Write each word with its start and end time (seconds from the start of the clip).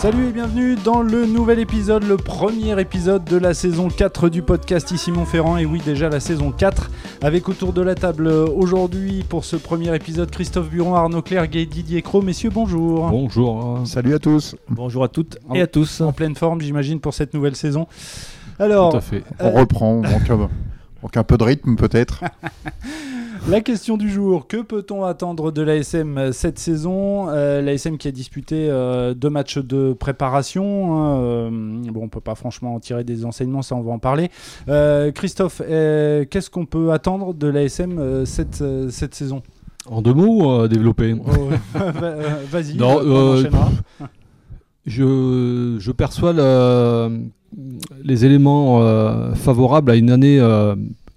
Salut 0.00 0.28
et 0.28 0.32
bienvenue 0.32 0.76
dans 0.76 1.02
le 1.02 1.26
nouvel 1.26 1.58
épisode, 1.58 2.04
le 2.04 2.16
premier 2.16 2.80
épisode 2.80 3.22
de 3.22 3.36
la 3.36 3.52
saison 3.52 3.90
4 3.90 4.30
du 4.30 4.40
podcast 4.40 4.90
Ici 4.92 5.12
Montferrand. 5.12 5.58
Et 5.58 5.66
oui, 5.66 5.82
déjà 5.84 6.08
la 6.08 6.20
saison 6.20 6.52
4, 6.52 6.90
avec 7.20 7.50
autour 7.50 7.74
de 7.74 7.82
la 7.82 7.94
table 7.94 8.28
aujourd'hui 8.28 9.26
pour 9.28 9.44
ce 9.44 9.56
premier 9.56 9.94
épisode 9.94 10.30
Christophe 10.30 10.70
Buron, 10.70 10.94
Arnaud 10.94 11.20
Clerc 11.20 11.54
et 11.54 11.66
Didier 11.66 12.00
Cro. 12.00 12.22
Messieurs, 12.22 12.48
bonjour. 12.48 13.10
Bonjour. 13.10 13.82
Salut 13.84 14.14
à 14.14 14.18
tous. 14.18 14.56
Bonjour 14.70 15.04
à 15.04 15.08
toutes 15.08 15.36
et 15.54 15.60
à 15.60 15.66
tous. 15.66 16.00
En 16.00 16.12
pleine 16.12 16.34
forme, 16.34 16.62
j'imagine, 16.62 16.98
pour 16.98 17.12
cette 17.12 17.34
nouvelle 17.34 17.54
saison. 17.54 17.86
Alors, 18.58 18.92
Tout 18.92 18.96
à 18.96 19.02
fait. 19.02 19.22
On 19.38 19.50
reprend, 19.50 19.96
on 19.96 20.02
manque, 20.02 20.30
un, 20.30 20.48
manque 21.02 21.16
un 21.18 21.24
peu 21.24 21.36
de 21.36 21.44
rythme 21.44 21.76
peut-être. 21.76 22.24
La 23.48 23.60
question 23.62 23.96
du 23.96 24.08
jour, 24.10 24.46
que 24.46 24.58
peut-on 24.58 25.02
attendre 25.02 25.50
de 25.50 25.62
l'ASM 25.62 26.30
cette 26.32 26.58
saison? 26.58 27.28
Euh, 27.30 27.60
L'ASM 27.62 27.96
qui 27.96 28.06
a 28.06 28.12
disputé 28.12 28.68
euh, 28.68 29.12
deux 29.14 29.30
matchs 29.30 29.58
de 29.58 29.92
préparation. 29.92 30.94
hein, 31.02 31.16
euh, 31.20 31.50
bon, 31.90 32.02
on 32.04 32.08
peut 32.08 32.20
pas 32.20 32.34
franchement 32.36 32.74
en 32.74 32.80
tirer 32.80 33.02
des 33.02 33.24
enseignements, 33.24 33.62
ça 33.62 33.74
on 33.74 33.80
va 33.80 33.92
en 33.92 33.98
parler. 33.98 34.30
Euh, 34.68 35.10
Christophe, 35.10 35.62
qu'est-ce 35.66 36.50
qu'on 36.50 36.66
peut 36.66 36.92
attendre 36.92 37.34
de 37.34 37.46
l'ASM 37.48 38.24
cette, 38.24 38.62
cette 38.90 39.14
saison? 39.14 39.42
En 39.86 40.02
deux 40.02 40.14
mots, 40.14 40.68
développer. 40.68 41.16
Oh, 41.18 41.48
va- 41.74 41.86
euh, 42.06 42.36
Vas-y, 42.50 42.76
Non, 42.76 43.00
on. 43.02 43.42
Je, 44.86 45.76
je 45.78 45.92
perçois 45.92 46.32
le- 46.32 47.20
les 48.04 48.24
éléments 48.24 48.80
favorables 49.34 49.90
à 49.90 49.96
une 49.96 50.10
année 50.10 50.36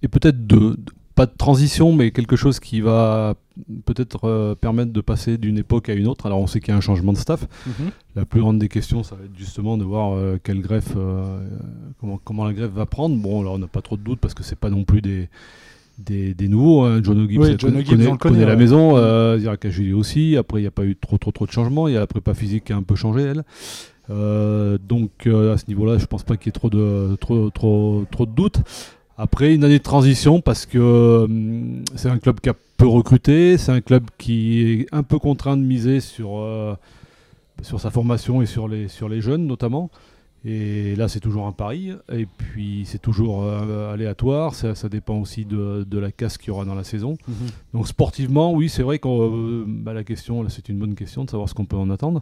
et 0.01 0.07
peut-être 0.07 0.47
deux. 0.47 0.77
Pas 1.15 1.27
de 1.27 1.33
transition, 1.37 1.93
mais 1.93 2.09
quelque 2.11 2.35
chose 2.35 2.59
qui 2.59 2.81
va 2.81 3.35
peut-être 3.85 4.27
euh, 4.27 4.55
permettre 4.55 4.91
de 4.91 5.01
passer 5.01 5.37
d'une 5.37 5.59
époque 5.59 5.89
à 5.89 5.93
une 5.93 6.07
autre. 6.07 6.25
Alors 6.25 6.39
on 6.39 6.47
sait 6.47 6.59
qu'il 6.59 6.69
y 6.69 6.71
a 6.71 6.77
un 6.77 6.81
changement 6.81 7.13
de 7.13 7.17
staff. 7.19 7.47
Mhm. 7.67 7.91
La 8.15 8.25
plus 8.25 8.41
grande 8.41 8.57
des 8.57 8.67
questions, 8.67 9.03
ça 9.03 9.15
va 9.15 9.25
être 9.25 9.37
justement 9.37 9.77
de 9.77 9.83
voir 9.83 10.13
euh, 10.15 10.39
quelle 10.43 10.59
greffe, 10.61 10.93
euh, 10.97 11.47
comment, 11.99 12.19
comment 12.23 12.45
la 12.45 12.53
greffe 12.53 12.71
va 12.71 12.87
prendre. 12.87 13.15
Bon, 13.15 13.43
là 13.43 13.51
on 13.51 13.59
n'a 13.59 13.67
pas 13.67 13.81
trop 13.81 13.95
de 13.95 14.01
doutes 14.01 14.19
parce 14.19 14.33
que 14.33 14.41
c'est 14.43 14.57
pas 14.57 14.71
non 14.71 14.85
plus 14.85 15.01
des, 15.03 15.29
des, 15.99 16.33
des 16.33 16.47
nouveaux. 16.47 16.81
hein. 16.81 16.99
John 17.03 17.19
O'Gibbs 17.19 17.41
Oui, 17.41 17.57
connaît, 18.17 18.45
la 18.45 18.55
maison. 18.55 18.97
Euh, 18.97 19.37
Zirakashvili 19.37 19.93
aussi. 19.93 20.35
Après, 20.35 20.59
il 20.59 20.63
n'y 20.63 20.67
a 20.67 20.71
pas 20.71 20.83
eu 20.85 20.95
trop, 20.95 21.19
trop, 21.19 21.31
trop 21.31 21.45
de 21.45 21.51
changements. 21.51 21.87
Il 21.87 21.93
y 21.93 21.97
a 21.97 21.99
la 21.99 22.07
prépa 22.07 22.33
physique 22.33 22.63
qui 22.63 22.73
a 22.73 22.75
un 22.77 22.81
peu 22.83 22.95
changé, 22.95 23.21
elle. 23.21 23.43
Donc 24.09 25.27
à 25.27 25.57
ce 25.57 25.65
niveau-là, 25.67 25.99
je 25.99 26.05
pense 26.07 26.23
pas 26.23 26.37
qu'il 26.37 26.47
y 26.47 26.49
ait 26.49 26.53
trop 26.53 26.71
de, 26.71 27.15
trop, 27.19 27.51
trop, 27.51 28.03
trop 28.09 28.25
de 28.25 28.31
doutes. 28.31 28.61
Après, 29.17 29.53
une 29.53 29.63
année 29.63 29.77
de 29.77 29.83
transition 29.83 30.41
parce 30.41 30.65
que 30.65 31.25
hum, 31.25 31.83
c'est 31.95 32.09
un 32.09 32.17
club 32.17 32.39
qui 32.39 32.49
a 32.49 32.55
peu 32.77 32.87
recruté, 32.87 33.57
c'est 33.57 33.71
un 33.71 33.81
club 33.81 34.05
qui 34.17 34.61
est 34.61 34.87
un 34.91 35.03
peu 35.03 35.19
contraint 35.19 35.57
de 35.57 35.61
miser 35.61 35.99
sur, 35.99 36.39
euh, 36.39 36.75
sur 37.61 37.79
sa 37.79 37.91
formation 37.91 38.41
et 38.41 38.45
sur 38.45 38.67
les, 38.67 38.87
sur 38.87 39.09
les 39.09 39.21
jeunes 39.21 39.45
notamment. 39.45 39.89
Et 40.45 40.95
là, 40.97 41.07
c'est 41.07 41.21
toujours 41.21 41.47
un 41.47 41.53
pari. 41.53 41.93
Et 42.11 42.25
puis, 42.25 42.83
c'est 42.85 43.01
toujours 43.01 43.43
euh, 43.43 43.93
aléatoire. 43.93 44.55
Ça, 44.55 44.75
ça 44.75 44.89
dépend 44.89 45.15
aussi 45.15 45.45
de, 45.45 45.85
de 45.89 45.99
la 45.99 46.11
casse 46.11 46.37
qu'il 46.37 46.49
y 46.49 46.51
aura 46.51 46.65
dans 46.65 46.75
la 46.75 46.83
saison. 46.83 47.17
Mhm. 47.27 47.47
Donc, 47.73 47.87
sportivement, 47.87 48.51
oui, 48.51 48.67
c'est 48.67 48.83
vrai 48.83 48.99
que 48.99 49.65
la 49.89 50.03
question, 50.03 50.43
là, 50.43 50.49
c'est 50.49 50.67
une 50.67 50.79
bonne 50.79 50.95
question 50.95 51.23
de 51.23 51.29
savoir 51.29 51.47
ce 51.47 51.53
qu'on 51.53 51.65
peut 51.65 51.77
en 51.77 51.89
attendre. 51.89 52.21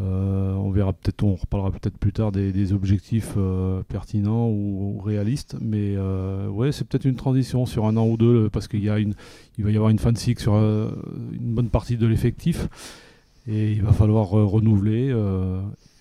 Euh, 0.00 0.54
on 0.54 0.70
verra 0.70 0.92
peut-être, 0.92 1.22
on 1.22 1.36
reparlera 1.36 1.70
peut-être 1.70 1.96
plus 1.98 2.12
tard 2.12 2.32
des, 2.32 2.72
objectifs 2.72 3.34
euh, 3.36 3.82
pertinents 3.84 4.48
ou, 4.48 5.00
réalistes, 5.04 5.56
mais 5.60 5.94
euh, 5.96 6.48
ouais, 6.48 6.72
c'est 6.72 6.86
peut-être 6.86 7.04
une 7.04 7.14
transition 7.14 7.64
sur 7.66 7.86
un 7.86 7.96
an 7.96 8.06
ou 8.06 8.16
deux 8.16 8.50
parce 8.50 8.66
qu'il 8.66 8.82
y 8.82 8.90
a 8.90 8.98
une, 8.98 9.14
il 9.56 9.64
va 9.64 9.70
y 9.70 9.76
avoir 9.76 9.90
une 9.90 9.98
fan 9.98 10.16
sick 10.16 10.40
sur 10.40 10.54
une 10.54 11.54
bonne 11.54 11.70
partie 11.70 11.96
de 11.96 12.06
l'effectif 12.06 12.68
et 13.46 13.72
il 13.72 13.82
va 13.82 13.92
falloir 13.92 14.30
renouveler. 14.30 15.14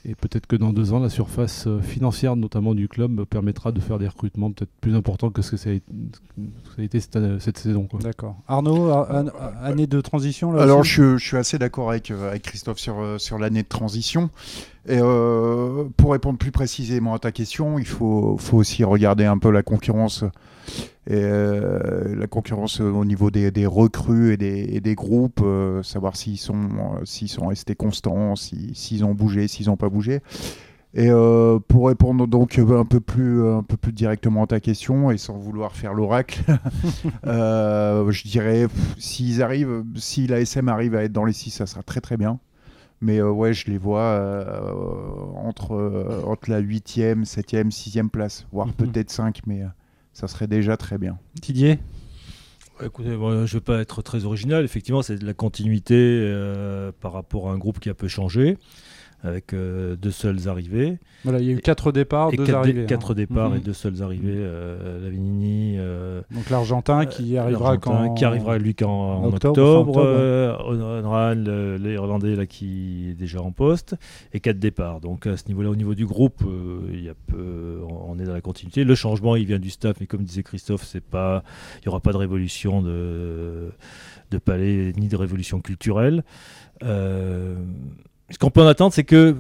Euh, 0.06 0.10
et 0.10 0.16
peut-être 0.16 0.48
que 0.48 0.56
dans 0.56 0.74
deux 0.74 0.94
ans, 0.94 1.00
la 1.00 1.10
surface 1.10 1.68
euh, 1.68 1.80
financière, 1.82 2.36
notamment 2.36 2.74
du 2.74 2.88
club, 2.88 3.12
me 3.12 3.26
permettra 3.26 3.72
de 3.72 3.80
faire 3.80 4.00
des 4.00 4.08
recrutements 4.08 4.52
peut-être 4.52 4.72
plus 4.82 4.96
importants 4.96 5.30
que 5.30 5.42
ce 5.42 5.52
que 5.52 5.58
ça 5.58 5.70
a 5.70 5.74
été, 5.74 5.86
ça 6.76 6.82
a 6.82 6.84
été 6.84 7.00
cette, 7.00 7.58
saison. 7.58 7.88
D'accord. 8.02 8.38
Arnaud, 8.48 8.92
année 9.62 9.88
de 9.88 10.02
transition 10.02 10.52
là 10.52 10.64
Alors 10.64 10.84
je, 10.84 11.18
je 11.18 11.26
suis 11.26 11.38
assez 11.38 11.58
d'accord 11.58 11.90
avec, 11.90 12.12
euh, 12.12 12.30
avec 12.30 12.44
Christophe 12.44 12.80
sur, 12.80 13.00
euh, 13.00 13.18
sur 13.18 13.38
l'année 13.38 13.64
de 13.64 13.68
transition. 13.68 14.30
Et 14.88 15.00
euh, 15.00 15.86
pour 15.96 16.12
répondre 16.12 16.38
plus 16.38 16.52
précisément 16.52 17.14
à 17.14 17.20
ta 17.20 17.32
question, 17.32 17.80
il 17.80 17.86
faut, 17.86 18.36
faut 18.38 18.58
aussi 18.58 18.84
regarder 18.84 19.26
un 19.26 19.38
peu 19.38 19.50
la 19.50 19.64
concurrence. 19.64 20.26
Euh, 21.12 22.16
la 22.16 22.28
concurrence 22.28 22.80
au 22.80 23.04
niveau 23.06 23.30
des, 23.32 23.66
recrues 23.66 24.34
et 24.34 24.38
des, 24.38 24.68
et 24.72 24.82
des 24.82 24.96
groupes, 24.96 25.42
euh, 25.44 25.84
savoir 25.84 26.16
s'ils 26.16 26.38
sont, 26.38 26.62
s'ils 27.06 27.30
sont 27.30 27.48
restés 27.48 27.76
constants, 27.76 28.36
si- 28.36 28.72
s'ils 28.74 29.06
ont 29.06 29.14
bougé, 29.14 29.48
s'ils 29.48 29.68
n'ont 29.68 29.78
pas 29.78 29.90
bougé. 29.90 30.22
Et 30.96 31.10
pour 31.70 31.88
répondre 31.88 32.28
donc 32.28 32.60
un 32.60 32.86
peu 32.86 33.00
plus, 33.00 33.44
un 33.48 33.64
peu 33.64 33.78
plus 33.78 33.94
directement 33.94 34.44
à 34.44 34.48
ta 34.48 34.60
question 34.60 35.10
et 35.10 35.18
sans 35.18 35.36
vouloir 35.36 35.76
faire 35.76 35.92
l'oracle, 35.92 36.44
je 37.24 38.28
dirais 38.28 38.68
s'ils 39.00 39.42
arrivent, 39.42 39.84
si 39.96 40.28
la 40.28 40.40
SM 40.40 40.70
arrive 40.70 40.94
à 40.94 41.04
être 41.04 41.12
dans 41.12 41.26
les 41.26 41.34
6, 41.34 41.50
ça 41.50 41.66
sera 41.66 41.82
très 41.82 42.00
très 42.00 42.16
bien. 42.16 42.38
Mais 43.04 43.20
euh, 43.20 43.30
ouais, 43.30 43.54
je 43.54 43.70
les 43.70 43.78
vois 43.78 44.00
euh, 44.02 44.72
entre, 45.36 45.74
euh, 45.74 46.22
entre 46.26 46.50
la 46.50 46.62
8e, 46.62 47.26
7e, 47.26 47.70
6e 47.70 48.08
place, 48.10 48.48
voire 48.54 48.68
Mhm. 48.68 48.74
peut-être 48.74 49.10
5, 49.12 49.42
mais 49.46 49.62
euh, 49.64 49.68
ça 50.14 50.30
serait 50.30 50.48
déjà 50.48 50.78
très 50.78 50.98
bien. 50.98 51.20
Didier 51.42 51.80
Ouais, 52.80 52.88
Écoutez, 52.88 53.10
je 53.10 53.16
ne 53.18 53.46
vais 53.46 53.60
pas 53.60 53.80
être 53.82 54.02
très 54.02 54.24
original. 54.24 54.64
Effectivement, 54.64 55.02
c'est 55.02 55.18
de 55.18 55.26
la 55.26 55.34
continuité 55.34 55.96
euh, 55.98 56.92
par 57.02 57.12
rapport 57.12 57.50
à 57.50 57.54
un 57.54 57.58
groupe 57.58 57.80
qui 57.82 57.90
a 57.90 57.94
peu 57.94 58.08
changé, 58.08 58.58
avec 59.26 59.54
euh, 59.54 59.96
deux 59.96 60.12
seuls 60.12 60.50
arrivés. 60.50 60.98
Voilà, 61.24 61.40
il 61.40 61.46
y 61.46 61.50
a 61.50 61.54
eu 61.54 61.60
quatre 61.62 61.94
départs, 61.94 62.30
et 62.34 62.36
deux 62.38 62.44
quatre, 62.46 62.64
dé- 62.64 62.70
arrivées. 62.72 62.86
quatre 62.86 63.12
hein. 63.12 63.16
départs 63.16 63.50
Mhm. 63.52 63.56
et 63.58 63.60
deux 63.62 63.72
seuls 63.74 64.04
arrivés. 64.04 64.34
Euh, 64.36 65.02
Lavinini, 65.02 65.76
euh, 65.78 66.22
Donc 66.32 66.50
l'Argentin 66.50 67.06
qui 67.06 67.38
arrivera 67.38 67.76
l'Argentin, 67.76 68.08
quand 68.08 68.14
qui 68.16 68.26
arrivera 68.26 68.58
lui 68.58 68.76
qu'en 68.76 68.90
en 68.90 69.24
octobre, 69.28 69.50
octobre, 69.52 69.90
octobre, 69.98 70.06
euh, 70.06 71.78
l'Irlandais 71.78 72.36
là 72.36 72.46
qui 72.46 73.10
est 73.12 73.14
déjà 73.14 73.42
en 73.42 73.52
poste 73.52 73.96
et 74.34 74.40
quatre 74.40 74.60
départs. 74.60 75.00
Donc 75.00 75.26
à 75.28 75.38
ce 75.38 75.48
niveau-là, 75.48 75.70
au 75.70 75.76
niveau 75.76 75.96
du 75.96 76.06
groupe, 76.06 76.42
euh, 76.46 76.82
il 76.92 77.04
y 77.04 77.10
a 77.10 77.14
peu, 77.28 77.80
on 77.90 78.04
on 78.14 78.20
est 78.20 78.26
dans 78.26 78.34
la 78.34 78.42
continuité. 78.42 78.84
Le 78.84 78.94
changement, 78.96 79.36
il 79.38 79.46
vient 79.46 79.58
du 79.60 79.70
staff, 79.70 79.96
mais 80.00 80.06
comme 80.08 80.24
disait 80.24 80.44
Christophe, 80.44 80.84
c'est 80.84 81.04
pas, 81.04 81.44
il 81.82 81.86
y 81.86 81.90
aura 81.90 82.00
pas 82.02 82.12
de 82.12 82.18
révolution 82.18 82.82
de 82.82 83.72
de 84.32 84.38
palais 84.38 84.92
ni 84.98 85.08
de 85.08 85.16
révolution 85.16 85.62
culturelle. 85.62 86.24
Euh, 86.84 87.56
ce 88.30 88.38
qu'on 88.38 88.50
peut 88.50 88.62
en 88.62 88.68
attendre, 88.68 88.94
c'est 88.94 89.04
que 89.04 89.36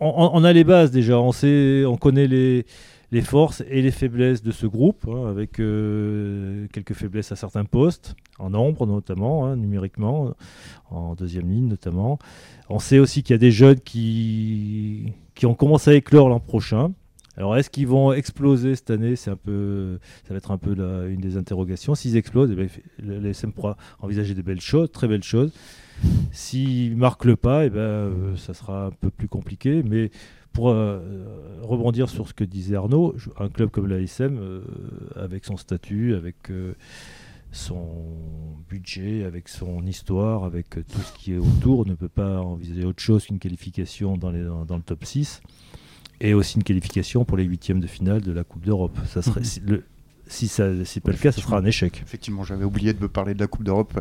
on, 0.00 0.44
a 0.44 0.52
les 0.52 0.64
bases 0.64 0.90
déjà, 0.90 1.18
on 1.18 1.32
sait, 1.32 1.84
on 1.86 1.96
connaît 1.96 2.26
les 2.26 3.22
forces 3.22 3.62
et 3.68 3.80
les 3.80 3.90
faiblesses 3.90 4.42
de 4.42 4.50
ce 4.50 4.66
groupe, 4.66 5.06
hein, 5.08 5.26
avec 5.28 5.60
euh, 5.60 6.66
quelques 6.72 6.94
faiblesses 6.94 7.32
à 7.32 7.36
certains 7.36 7.64
postes, 7.64 8.14
en 8.38 8.50
nombre 8.50 8.86
notamment, 8.86 9.46
hein, 9.46 9.56
numériquement, 9.56 10.34
en 10.90 11.14
deuxième 11.14 11.48
ligne 11.48 11.68
notamment. 11.68 12.18
On 12.68 12.78
sait 12.78 12.98
aussi 12.98 13.22
qu'il 13.22 13.34
y 13.34 13.36
a 13.36 13.38
des 13.38 13.52
jeunes 13.52 13.80
qui, 13.80 15.12
qui 15.34 15.46
ont 15.46 15.54
commencé 15.54 15.90
à 15.90 15.94
éclore 15.94 16.28
l'an 16.28 16.40
prochain. 16.40 16.92
Alors 17.36 17.56
est-ce 17.56 17.68
qu'ils 17.68 17.88
vont 17.88 18.12
exploser 18.12 18.76
cette 18.76 18.90
année? 18.90 19.16
C'est 19.16 19.30
un 19.30 19.36
peu, 19.36 19.98
ça 20.26 20.34
va 20.34 20.38
être 20.38 20.52
un 20.52 20.58
peu 20.58 20.72
une 21.08 21.20
des 21.20 21.36
interrogations. 21.36 21.94
S'ils 21.94 22.16
explosent, 22.16 22.50
eh 22.52 22.54
ben, 22.54 22.68
le 22.98 23.18
le 23.18 23.30
SM 23.30 23.52
pourra 23.52 23.76
envisager 24.00 24.34
des 24.34 24.42
belles 24.42 24.60
choses, 24.60 24.92
très 24.92 25.08
belles 25.08 25.24
choses. 25.24 25.52
S'ils 26.32 26.96
marquent 26.96 27.24
le 27.24 27.36
pas, 27.36 27.64
eh 27.66 27.70
ben, 27.70 27.78
euh, 27.78 28.36
ça 28.36 28.54
sera 28.54 28.86
un 28.86 28.90
peu 28.90 29.10
plus 29.10 29.28
compliqué. 29.28 29.82
Mais 29.82 30.10
pour 30.52 30.70
euh, 30.70 31.00
rebondir 31.62 32.08
sur 32.08 32.28
ce 32.28 32.34
que 32.34 32.44
disait 32.44 32.76
Arnaud, 32.76 33.14
un 33.38 33.48
club 33.48 33.70
comme 33.70 33.86
l'ASM, 33.86 34.36
euh, 34.38 34.60
avec 35.16 35.44
son 35.44 35.56
statut, 35.56 36.14
avec 36.14 36.50
euh, 36.50 36.74
son 37.52 38.04
budget, 38.68 39.24
avec 39.24 39.48
son 39.48 39.84
histoire, 39.86 40.44
avec 40.44 40.76
euh, 40.78 40.82
tout 40.92 41.00
ce 41.00 41.12
qui 41.12 41.32
est 41.34 41.38
autour, 41.38 41.86
ne 41.86 41.94
peut 41.94 42.08
pas 42.08 42.40
envisager 42.40 42.84
autre 42.84 43.02
chose 43.02 43.26
qu'une 43.26 43.38
qualification 43.38 44.16
dans, 44.16 44.30
les- 44.30 44.44
dans- 44.44 44.64
dans 44.64 44.76
le 44.76 44.82
top 44.82 45.04
6 45.04 45.40
et 46.20 46.34
aussi 46.34 46.56
une 46.56 46.64
qualification 46.64 47.24
pour 47.24 47.36
les 47.36 47.44
huitièmes 47.44 47.80
de 47.80 47.86
finale 47.86 48.22
de 48.22 48.32
la 48.32 48.44
Coupe 48.44 48.64
d'Europe. 48.64 48.96
Ça 49.06 49.22
serait, 49.22 49.40
Mhm. 49.40 49.46
si, 49.46 49.60
le- 49.60 49.84
si 50.26 50.48
ça 50.48 50.68
n'est 50.70 50.84
pas 51.02 51.12
le 51.12 51.18
cas, 51.18 51.32
ce 51.32 51.40
sera 51.40 51.58
un 51.58 51.64
échec. 51.64 52.00
Effectivement, 52.04 52.44
j'avais 52.44 52.64
oublié 52.64 52.92
de 52.92 53.00
me 53.00 53.08
parler 53.08 53.34
de 53.34 53.40
la 53.40 53.46
Coupe 53.46 53.64
d'Europe. 53.64 54.00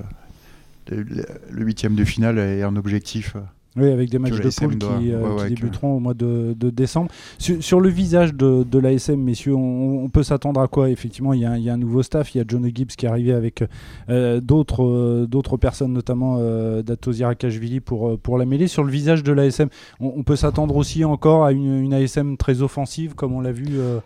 Le 0.91 1.63
huitième 1.63 1.95
de 1.95 2.03
finale 2.03 2.38
est 2.39 2.62
un 2.63 2.75
objectif 2.75 3.35
euh, 3.35 3.39
Oui, 3.81 3.89
avec 3.91 4.09
des 4.09 4.19
matchs 4.19 4.39
de 4.39 4.50
poule 4.50 4.77
qui, 4.77 5.12
euh, 5.12 5.21
ouais, 5.21 5.30
qui 5.38 5.41
ouais, 5.44 5.50
que- 5.50 5.56
débuteront 5.56 5.95
au 5.95 6.00
mois 6.00 6.13
de, 6.13 6.53
de 6.59 6.69
décembre. 6.69 7.09
Sur, 7.39 7.63
sur 7.63 7.80
le 7.80 7.89
visage 7.89 8.33
de, 8.33 8.63
de 8.63 8.80
l'ASM, 8.80 9.15
messieurs, 9.19 9.56
on, 9.56 10.03
on 10.03 10.09
peut 10.09 10.24
s'attendre 10.24 10.59
à 10.62 10.68
quoi? 10.68 10.89
Effectivement, 10.89 11.33
il 11.33 11.41
y, 11.41 11.45
a, 11.45 11.51
un- 11.51 11.57
il 11.57 11.63
y 11.63 11.69
a 11.69 11.74
un 11.74 11.77
nouveau 11.77 12.03
staff. 12.03 12.35
Il 12.35 12.38
y 12.38 12.41
a 12.41 12.44
John 12.47 12.63
Gibbs 12.74 12.88
qui 12.97 13.06
est 13.06 13.09
arrivé 13.09 13.31
avec 13.33 13.63
euh, 14.09 14.41
d'autres 14.41 14.83
euh, 14.83 15.25
d'autres 15.25 15.57
personnes, 15.57 15.94
notamment 15.94 16.38
euh, 16.39 16.81
Dato 16.83 17.12
Zirakashvili 17.12 17.79
pour, 17.79 18.19
pour 18.19 18.38
la 18.38 18.45
mêlée. 18.45 18.68
Sur 18.68 18.83
le 18.83 18.91
visage 18.91 19.24
de 19.24 19.31
l'ASM, 19.31 19.69
on, 20.00 20.13
on 20.18 20.24
peut 20.24 20.36
s'attendre 20.36 20.75
aussi 20.75 21.03
encore 21.06 21.45
à 21.45 21.51
une, 21.51 21.79
une 21.83 21.94
ASM 21.94 22.38
très 22.38 22.62
offensive, 22.62 23.15
comme 23.15 23.33
on 23.33 23.41
l'a 23.41 23.51
vu 23.51 23.65
euh, 23.71 24.00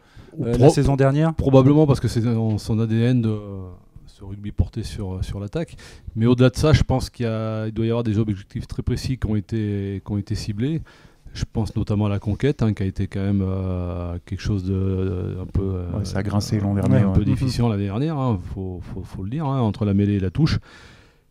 euh, 0.43 0.57
la 0.57 0.69
saison 0.69 0.95
dernière? 0.95 1.33
Probablement 1.33 1.87
parce 1.87 1.99
que 1.99 2.07
c'est 2.07 2.21
dans 2.21 2.57
son 2.57 2.79
ADN 2.79 3.21
de 3.21 3.35
ce 4.17 4.23
rugby 4.23 4.51
porté 4.51 4.81
sur, 4.81 5.23
sur 5.23 5.39
l'attaque. 5.39 5.75
Mais 6.15 6.25
au-delà 6.25 6.49
de 6.49 6.55
ça, 6.55 6.73
je 6.73 6.81
pense 6.81 7.09
qu'il 7.11 7.25
doit 7.27 7.85
y 7.85 7.89
avoir 7.89 8.03
des 8.03 8.17
objectifs 8.17 8.65
très 8.65 8.81
précis 8.81 9.17
qui 9.19 9.27
ont 9.27 9.35
été, 9.35 10.01
qui 10.03 10.11
ont 10.11 10.17
été 10.17 10.33
ciblés. 10.33 10.81
Je 11.33 11.43
pense 11.51 11.75
notamment 11.75 12.07
à 12.07 12.09
la 12.09 12.17
conquête, 12.17 12.63
hein, 12.63 12.73
qui 12.73 12.81
a 12.81 12.87
été 12.87 13.05
quand 13.05 13.19
même 13.21 13.43
euh, 13.45 14.17
quelque 14.25 14.41
chose 14.41 14.63
de, 14.63 14.73
de- 14.73 15.37
un 15.39 15.45
peu. 15.45 15.61
euh, 15.61 15.91
Ouais, 15.99 16.05
ça 16.05 16.19
a 16.19 16.23
grincé 16.23 16.59
l'an 16.59 16.73
ouais, 16.73 16.81
dernier, 16.81 17.03
un 17.03 17.09
ouais. 17.09 17.13
peu 17.19 17.25
difficile 17.25 17.65
l'année 17.65 17.83
dernière, 17.85 18.17
il 18.41 18.53
faut, 18.53 18.79
faut- 18.81 19.03
faut 19.03 19.21
le 19.23 19.29
dire, 19.29 19.45
hein, 19.45 19.59
entre 19.61 19.85
la 19.85 19.93
mêlée 19.93 20.13
et 20.13 20.19
la 20.19 20.31
touche. 20.31 20.57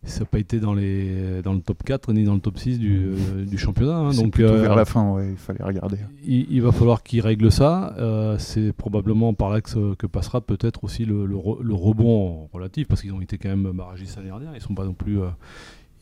Ça 0.07 0.21
n'a 0.21 0.27
pas 0.27 0.39
été 0.39 0.61
dans, 0.61 0.73
les, 0.73 1.43
dans 1.43 1.53
le 1.53 1.61
top 1.61 1.83
4 1.85 2.13
ni 2.13 2.23
dans 2.25 2.35
le 2.35 2.41
top 2.41 2.59
6 2.59 2.79
du, 2.79 2.97
euh, 3.09 3.45
du 3.45 3.59
championnat. 3.59 3.97
hein. 3.97 4.11
Donc, 4.13 4.33
plutôt 4.33 4.51
euh, 4.53 4.63
vers 4.63 4.77
la 4.77 4.85
fin, 4.85 5.11
ouais, 5.13 5.31
il 5.33 5.37
fallait 5.37 5.63
regarder. 5.65 5.97
il, 6.27 6.47
il 6.51 6.63
va 6.63 6.71
falloir 6.73 7.03
qu'il 7.03 7.21
règle 7.21 7.51
ça. 7.53 7.95
Euh, 7.99 8.39
c'est 8.39 8.73
probablement 8.73 9.35
par 9.35 9.51
là 9.51 9.61
que, 9.61 9.69
se- 9.69 9.95
que 9.97 10.07
passera 10.07 10.41
peut-être 10.41 10.85
aussi 10.85 11.05
le, 11.05 11.27
le 11.27 11.35
re- 11.37 11.61
le 11.61 11.75
rebond 11.75 12.49
relatif, 12.53 12.87
parce 12.87 13.03
qu'ils 13.03 13.13
ont 13.13 13.21
été 13.21 13.37
quand 13.37 13.49
même 13.49 13.71
barragistes 13.75 14.17
l'année 14.17 14.29
dernière. 14.29 14.53
Ils 14.55 14.61
sont 14.63 14.75
pas 14.75 14.85
non 14.85 14.95
plus, 14.95 15.19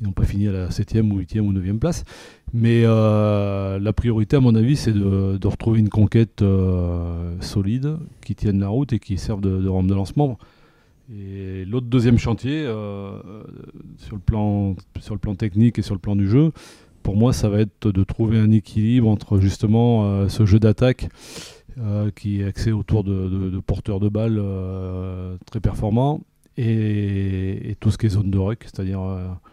ils 0.00 0.04
n'ont 0.06 0.12
pas 0.12 0.24
fini 0.24 0.48
à 0.48 0.52
la 0.52 0.68
7e 0.68 1.10
ou 1.10 1.20
8e 1.20 1.40
ou 1.40 1.52
9e 1.54 1.78
place. 1.78 2.04
Mais 2.52 2.82
la 2.82 3.92
priorité, 3.96 4.36
à 4.36 4.40
mon 4.40 4.54
avis, 4.54 4.76
c'est 4.76 4.92
de, 4.92 5.38
de 5.38 5.46
retrouver 5.48 5.80
une 5.80 5.88
conquête 5.88 6.44
solide, 7.40 7.96
qui 8.24 8.34
tienne 8.34 8.60
la 8.60 8.68
route 8.68 8.92
et 8.92 8.98
qui 8.98 9.16
serve 9.18 9.40
de, 9.40 9.60
de 9.60 9.68
rampe 9.68 9.86
de 9.86 9.94
lancement. 9.94 10.38
Et 11.12 11.64
l'autre 11.66 11.86
deuxième 11.86 12.18
chantier, 12.18 12.64
euh, 12.64 13.20
sur, 13.98 14.14
le 14.16 14.20
plan, 14.22 14.74
sur 15.00 15.14
le 15.14 15.18
plan 15.20 15.34
technique 15.34 15.78
et 15.78 15.82
sur 15.82 15.94
le 15.94 16.00
plan 16.00 16.16
du 16.16 16.28
jeu, 16.28 16.52
pour 17.02 17.16
moi, 17.16 17.32
ça 17.34 17.48
va 17.50 17.60
être 17.60 17.90
de 17.92 18.02
trouver 18.04 18.38
un 18.38 18.50
équilibre 18.50 19.08
entre 19.08 19.38
justement 19.38 20.04
euh, 20.06 20.28
ce 20.28 20.46
jeu 20.46 20.58
d'attaque 20.58 21.08
euh, 21.78 22.10
qui 22.16 22.40
est 22.40 22.44
axé 22.44 22.72
autour 22.72 23.04
de, 23.04 23.28
de- 23.28 23.50
de 23.50 23.58
porteurs 23.58 24.00
de 24.00 24.08
balles 24.08 24.40
très 25.44 25.60
performants 25.60 26.22
et, 26.56 27.70
et 27.70 27.74
tout 27.74 27.90
ce 27.90 27.98
qui 27.98 28.06
est 28.06 28.10
zone 28.10 28.30
de 28.30 28.38
ruck, 28.38 28.60
c'est-à-dire 28.62 29.00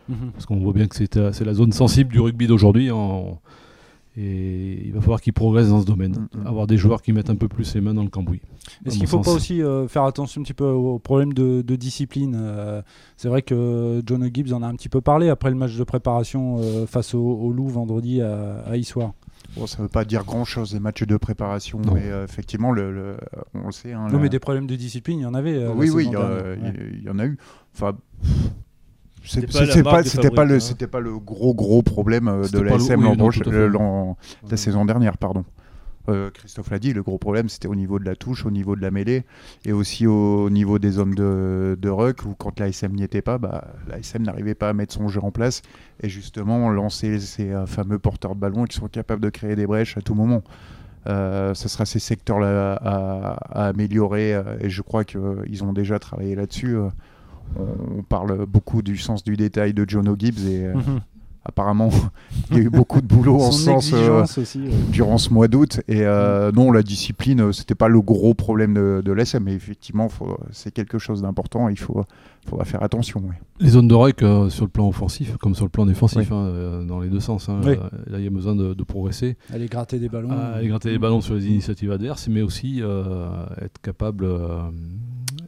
Mhm. 0.10 0.32
parce 0.34 0.46
qu'on 0.46 0.58
voit 0.58 0.74
bien 0.74 0.88
que 0.88 0.96
c'est 0.96 1.16
la 1.46 1.54
zone 1.54 1.72
sensible 1.74 2.12
du 2.12 2.20
rugby 2.20 2.48
d'aujourd'hui. 2.48 2.90
hein, 2.90 3.24
et 4.18 4.86
il 4.86 4.92
va 4.94 5.00
falloir 5.02 5.22
qu'ils 5.22 5.34
progressent 5.34 5.70
dans 5.70 5.82
ce 5.82 5.86
domaine. 5.86 6.28
Mhm. 6.36 6.46
Avoir 6.48 6.68
des 6.68 6.78
joueurs 6.78 7.02
qui 7.02 7.14
mettent 7.14 7.30
un 7.30 7.36
peu 7.36 7.48
plus 7.48 7.74
les 7.76 7.82
mains 7.82 7.94
dans 7.94 8.04
le 8.04 8.10
cambouis. 8.10 8.42
Est-ce 8.86 8.96
qu'il 8.96 9.04
ne 9.04 9.08
faut 9.08 9.20
pas 9.20 9.32
aussi 9.32 9.62
euh, 9.64 9.88
faire 9.88 10.04
attention 10.04 10.42
un 10.42 10.44
petit 10.44 10.54
peu 10.54 10.66
au 10.66 11.00
problème 11.00 11.34
de, 11.34 11.62
de 11.62 11.76
discipline 11.76 12.36
euh, 12.38 12.82
C'est 13.18 13.28
vrai 13.30 13.42
que 13.42 14.02
John 14.06 14.30
Gibbs 14.34 14.54
en 14.54 14.62
a 14.64 14.68
un 14.68 14.76
petit 14.76 14.90
peu 14.90 15.02
parlé 15.02 15.30
après 15.30 15.50
le 15.50 15.56
match 15.56 15.76
de 15.78 15.84
préparation 15.84 16.58
euh, 16.60 16.86
face 16.86 17.14
au, 17.14 17.22
au 17.22 17.52
Loup 17.54 17.68
vendredi 17.70 18.22
à, 18.22 18.60
à 18.66 18.76
Issoire. 18.78 19.14
Bon, 19.58 19.66
ça 19.68 19.80
ne 19.80 19.84
veut 19.84 19.90
pas 19.90 20.06
dire 20.06 20.24
grand-chose, 20.24 20.74
les 20.74 20.80
matchs 20.80 21.04
de 21.04 21.18
préparation, 21.18 21.80
Non. 21.80 21.94
mais 21.94 22.04
euh, 22.06 22.24
effectivement, 22.24 22.72
le, 22.72 22.92
le- 22.94 23.18
on 23.54 23.66
le 23.66 23.72
sait. 23.72 23.92
hein, 23.92 24.08
Non, 24.10 24.18
la- 24.18 24.24
mais 24.24 24.30
des 24.30 24.40
problèmes 24.40 24.68
de 24.68 24.76
discipline, 24.76 25.20
il 25.20 25.24
y 25.24 25.26
en 25.26 25.34
avait. 25.34 25.56
euh, 25.56 25.74
oui, 25.76 25.90
oui, 25.90 26.06
il 26.06 26.12
y, 26.14 26.16
a- 26.16 26.54
il 26.56 26.60
y 26.60 26.64
Ouais. 26.64 26.70
a- 26.70 26.88
il 27.00 27.04
y 27.04 27.10
en 27.10 27.20
a 27.20 27.26
eu. 27.26 27.38
Enfin, 27.74 27.98
C'était 29.24 29.48
pas 29.48 29.60
la 29.62 29.66
le, 30.46 30.56
hein. 30.56 30.60
c'était 30.60 30.88
pas 30.88 31.00
le 31.00 31.18
gros 31.20 31.54
gros 31.54 31.82
problème 31.84 32.28
euh, 32.28 32.42
de 32.48 32.60
la 32.64 32.72
SM 32.86 33.00
l'an- 33.68 34.18
la 34.50 34.58
saison 34.58 34.86
dernière, 34.86 35.18
pardon. 35.18 35.46
Euh, 36.10 36.32
Christophe 36.32 36.72
l'a 36.72 36.80
dit, 36.80 36.94
le 36.94 37.04
gros 37.04 37.20
problème 37.20 37.48
c'était 37.48 37.68
au 37.68 37.76
niveau 37.76 38.00
de 38.00 38.06
la 38.06 38.16
touche, 38.16 38.48
au 38.48 38.50
niveau 38.52 38.76
de 38.76 38.82
la 38.82 38.90
mêlée 38.90 39.24
et 39.66 39.72
aussi 39.72 40.08
au 40.08 40.50
niveau 40.50 40.80
des 40.80 40.90
zones 40.90 41.14
de, 41.14 41.78
de 41.80 41.90
ruck 41.90 42.26
où 42.26 42.34
quand 42.34 42.60
l'ASM 42.60 42.92
n'y 42.94 43.04
était 43.04 43.22
pas, 43.22 43.38
bah, 43.38 43.66
l'ASM 43.88 44.24
n'arrivait 44.24 44.56
pas 44.56 44.70
à 44.70 44.74
mettre 44.74 44.94
son 44.96 45.08
jeu 45.10 45.24
en 45.24 45.30
place 45.30 45.62
et 46.02 46.10
justement 46.10 46.72
lancer 46.72 47.20
ces 47.20 47.52
euh, 47.52 47.68
fameux 47.68 48.00
porteurs 48.00 48.34
de 48.34 48.40
ballon 48.40 48.64
qui 48.66 48.76
sont 48.78 48.88
capables 48.88 49.22
de 49.22 49.30
créer 49.30 49.56
des 49.56 49.68
brèches 49.68 49.96
à 49.96 50.02
tout 50.02 50.16
moment. 50.16 50.42
Euh, 51.08 51.54
ce 51.54 51.70
sera 51.70 51.86
ces 51.86 52.00
secteurs-là 52.00 52.74
à, 52.74 53.64
à 53.64 53.68
améliorer 53.68 54.34
euh, 54.34 54.58
et 54.60 54.72
je 54.72 54.82
crois 54.82 55.04
qu'ils 55.04 55.64
ont 55.64 55.72
déjà 55.74 56.00
travaillé 56.00 56.34
là-dessus. 56.34 56.76
Euh, 57.60 57.98
on, 57.98 58.04
parle 58.04 58.46
beaucoup 58.46 58.82
du 58.82 58.98
sens 58.98 59.24
du 59.24 59.36
détail 59.36 59.74
de 59.74 59.86
Jono 59.88 60.16
Gibbs 60.18 60.48
et 60.48 60.66
euh, 60.66 60.74
Mhm. 60.76 61.02
Apparemment 61.44 61.90
il 62.52 62.58
y 62.58 62.60
a 62.60 62.64
eu 62.64 62.70
beaucoup 62.70 63.02
de 63.02 63.08
boulot 63.08 63.40
en 63.42 63.52
ce 63.52 63.64
sens. 63.66 63.92
euh, 63.94 63.98
exigence 63.98 64.38
aussi. 64.38 64.60
ouais. 64.60 64.70
durant 64.92 65.18
ce 65.18 65.34
mois 65.34 65.48
d'août. 65.48 65.82
Et 65.88 66.02
euh, 66.06 66.52
non, 66.52 66.72
la 66.72 66.84
discipline, 66.84 67.42
euh, 67.42 67.52
c'était 67.52 67.76
pas 67.76 67.88
le 67.88 68.00
gros 68.02 68.34
problème 68.34 68.74
de, 68.76 69.02
de 69.04 69.12
l'SM, 69.12 69.44
mais 69.46 69.54
effectivement, 69.54 70.08
c'est 70.52 70.72
quelque 70.72 71.00
chose 71.00 71.22
d'important. 71.24 71.68
Il 71.70 71.80
faut, 71.80 72.04
faudra 72.48 72.64
faire 72.66 72.84
attention. 72.84 73.22
ouais. 73.22 73.36
Les 73.60 73.70
zones 73.70 73.88
de 73.88 73.96
rec 73.96 74.22
euh, 74.22 74.50
sur 74.50 74.66
le 74.66 74.70
plan 74.70 74.88
offensif 74.88 75.36
comme 75.38 75.56
sur 75.56 75.66
le 75.66 75.70
plan 75.72 75.86
défensif, 75.86 76.30
Oui. 76.32 76.38
hein, 76.38 76.84
dans 76.88 77.00
les 77.00 77.10
deux 77.10 77.20
sens. 77.20 77.50
hein. 77.50 77.60
Oui. 77.64 77.76
Là, 78.08 78.20
il 78.20 78.24
y 78.24 78.28
a 78.28 78.32
besoin 78.32 78.56
de, 78.56 78.74
de 78.74 78.84
progresser. 78.84 79.36
Aller 79.54 79.68
gratter 79.68 79.98
des 80.00 80.10
ballons. 80.10 80.30
aller 80.32 80.68
gratter 80.68 80.92
les 80.92 81.00
ballons 81.00 81.22
sur 81.22 81.34
les 81.36 81.48
initiatives 81.48 81.92
adverses, 81.92 82.28
mais 82.28 82.42
aussi 82.44 82.80
euh, 82.82 83.26
être 83.62 83.82
capable, 83.82 84.26
euh, 84.26 84.60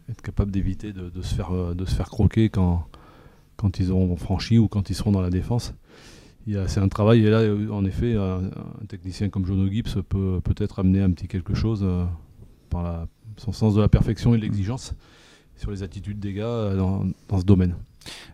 être 0.10 0.22
capable 0.22 0.52
d'éviter 0.52 0.92
de, 0.94 1.10
de 1.10 1.22
se 1.22 1.36
faire, 1.36 1.52
de 1.76 1.86
se 1.86 1.94
faire 1.96 2.10
croquer 2.10 2.50
quand, 2.50 2.86
quand 3.56 3.80
ils 3.80 3.92
auront 3.92 4.16
franchi 4.16 4.58
ou 4.58 4.68
quand 4.68 4.90
ils 4.90 4.96
seront 4.96 5.12
dans 5.12 5.22
la 5.22 5.30
défense. 5.30 5.74
C'est 6.68 6.80
un 6.80 6.90
travail, 6.90 7.26
et 7.26 7.30
là, 7.30 7.40
euh, 7.40 7.70
en 7.70 7.86
effet, 7.86 8.16
un, 8.16 8.42
technicien 8.90 9.30
comme 9.30 9.46
Jono 9.46 9.70
Gibbs 9.72 10.02
peut 10.10 10.42
peut-être 10.44 10.80
amener 10.80 11.02
un 11.02 11.12
petit 11.12 11.28
quelque 11.30 11.54
chose 11.54 11.82
euh, 11.84 12.04
par 12.70 13.08
son 13.38 13.54
sens 13.54 13.76
de 13.76 13.82
la 13.82 13.88
perfection 13.88 14.36
et 14.36 14.38
de 14.38 14.44
l'exigence 14.44 14.94
sur 15.56 15.72
les 15.72 15.84
attitudes 15.84 16.20
des 16.20 16.34
gars 16.34 16.46
euh, 16.46 16.76
dans 16.76 17.40
ce 17.40 17.46
domaine. 17.46 17.76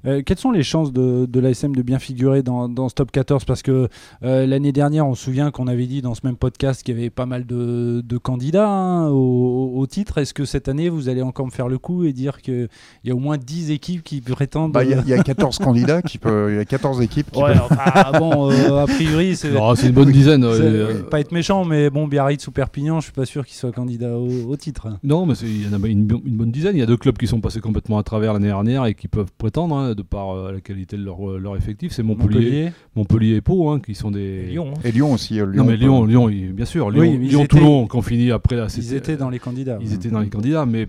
Euh, 0.06 0.21
quelles 0.25 0.38
sont 0.38 0.51
les 0.51 0.63
chances 0.63 0.92
de, 0.94 1.25
de 1.25 1.39
l'ASM 1.39 1.75
de 1.75 1.81
bien 1.81 2.00
figurer 2.00 2.44
dans, 2.44 2.69
dans 2.69 2.89
ce 2.89 2.95
top 2.95 3.12
14 3.12 3.45
Parce 3.45 3.62
que 3.62 3.88
euh, 4.24 4.45
l'année 4.45 4.71
dernière, 4.71 5.07
on 5.07 5.16
se 5.16 5.24
souvient 5.25 5.51
qu'on 5.51 5.68
avait 5.68 5.88
dit 5.88 6.01
dans 6.01 6.16
ce 6.16 6.21
même 6.24 6.36
podcast 6.38 6.83
qu'il 6.83 6.95
y 6.95 7.00
avait 7.00 7.10
pas 7.10 7.25
mal 7.25 7.45
de, 7.45 8.01
de 8.06 8.18
candidats 8.18 8.68
hein, 8.69 9.10
au, 9.10 9.74
au 9.75 9.88
titre. 9.88 10.18
Est-ce 10.18 10.33
que 10.33 10.45
cette 10.45 10.68
année, 10.68 10.89
vous 10.89 11.10
allez 11.10 11.21
encore 11.21 11.45
me 11.45 11.51
faire 11.51 11.68
le 11.68 11.77
coup 11.77 12.04
et 12.06 12.13
dire 12.13 12.42
qu'il 12.42 12.68
y 13.04 13.12
a 13.12 13.16
au 13.16 13.19
moins 13.19 13.38
10 13.38 13.71
équipes 13.71 14.04
qui 14.04 14.21
prétendent. 14.21 14.71
Bah, 14.71 14.83
Il 14.83 14.92
y, 14.92 14.94
a- 14.94 15.01
il 15.01 15.10
y 15.10 15.13
a 15.13 15.24
14 15.24 15.57
candidats, 15.60 16.01
qui 16.01 16.19
y 16.24 16.57
a 16.60 16.66
14 16.66 17.01
équipes 17.01 17.31
qui 17.31 17.42
Ouais, 17.42 17.54
peuvent- 17.54 17.68
enfin, 17.71 18.19
bon, 18.19 18.51
euh, 18.51 18.83
a 18.83 18.86
priori, 18.88 19.36
c'est. 19.36 19.50
Une 19.50 19.92
bonne 19.92 20.12
dizaine. 20.12 20.44
euh, 20.44 21.04
pas 21.04 21.19
être 21.19 21.31
méchant, 21.31 21.66
mais 21.66 21.89
bon, 21.89 22.07
Biarritz 22.07 22.48
ou 22.48 22.51
Perpignan, 22.51 23.00
je 23.00 23.06
suis 23.06 23.13
pas 23.13 23.25
sûr 23.25 23.45
qu'ils 23.45 23.56
soient 23.57 23.71
candidats 23.71 24.18
au, 24.18 24.27
au 24.50 24.56
titre. 24.57 24.88
Non, 25.04 25.25
mais 25.25 25.36
c'est- 25.36 25.45
il 25.48 25.66
y 25.69 25.75
en 25.75 25.81
a 25.81 25.88
une 25.88 26.06
bonne 26.06 26.51
dizaine. 26.51 26.75
Il 26.75 26.80
y 26.80 26.83
a 26.83 26.86
deux 26.86 26.98
clubs 26.98 27.18
qui 27.18 27.27
sont 27.27 27.42
passés 27.42 27.60
complètement 27.60 27.98
à 27.98 28.04
travers 28.04 28.33
l'année 28.33 28.48
dernière 28.48 28.86
et 28.86 28.94
qui 28.94 29.07
peuvent 29.07 29.31
prétendre, 29.38 29.59
hein, 29.68 29.94
de 29.96 30.02
par 30.02 30.32
euh, 30.36 30.52
la 30.54 30.62
qualité 30.62 30.96
de 30.98 31.04
leur, 31.04 31.30
euh, 31.30 31.38
leur 31.38 31.56
effectif. 31.58 31.92
C'est 31.92 32.04
Montpellier, 32.04 32.72
Montpellier, 32.96 33.36
et 33.36 33.42
Pau, 33.42 33.70
hein, 33.70 33.80
qui 33.80 33.96
sont 33.96 34.12
des. 34.12 34.44
Lyon. 34.44 34.74
hein. 34.76 34.80
Et 34.84 34.92
Lyon 34.92 35.14
aussi. 35.14 35.40
euh, 35.40 35.46
Non, 35.48 35.64
mais 35.66 35.76
Lyon, 35.78 36.06
Lyon, 36.06 36.28
bien 36.54 36.66
sûr. 36.66 36.90
Lyon, 36.92 37.02
Oui, 37.02 37.18
Lyon 37.18 37.44
étaient- 37.44 37.58
Toulon, 37.58 37.88
qui 37.88 37.96
ont 37.98 38.02
fini 38.02 38.31
après 38.31 38.56
la. 38.56 38.68
Ils 38.76 38.94
étaient 38.94 39.18
dans 39.18 39.30
les 39.30 39.40
candidats. 39.40 39.78
Ils 39.81 39.94
étaient 39.94 40.10
dans 40.10 40.19
les 40.22 40.30
candidats, 40.30 40.66
mais 40.66 40.88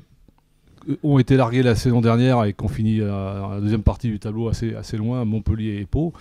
ont 1.02 1.18
été 1.18 1.36
largués 1.36 1.62
la 1.62 1.74
saison 1.74 2.00
dernière 2.00 2.42
et 2.44 2.52
qui 2.54 2.64
ont 2.64 2.68
fini 2.68 3.00
euh, 3.00 3.40
dans 3.40 3.50
la 3.50 3.60
deuxième 3.60 3.82
partie 3.82 4.08
du 4.08 4.18
tableau 4.18 4.48
assez, 4.48 4.74
assez 4.74 4.96
loin, 4.96 5.24
Montpellier 5.24 5.78
et 5.80 5.84
Pau. 5.86 6.12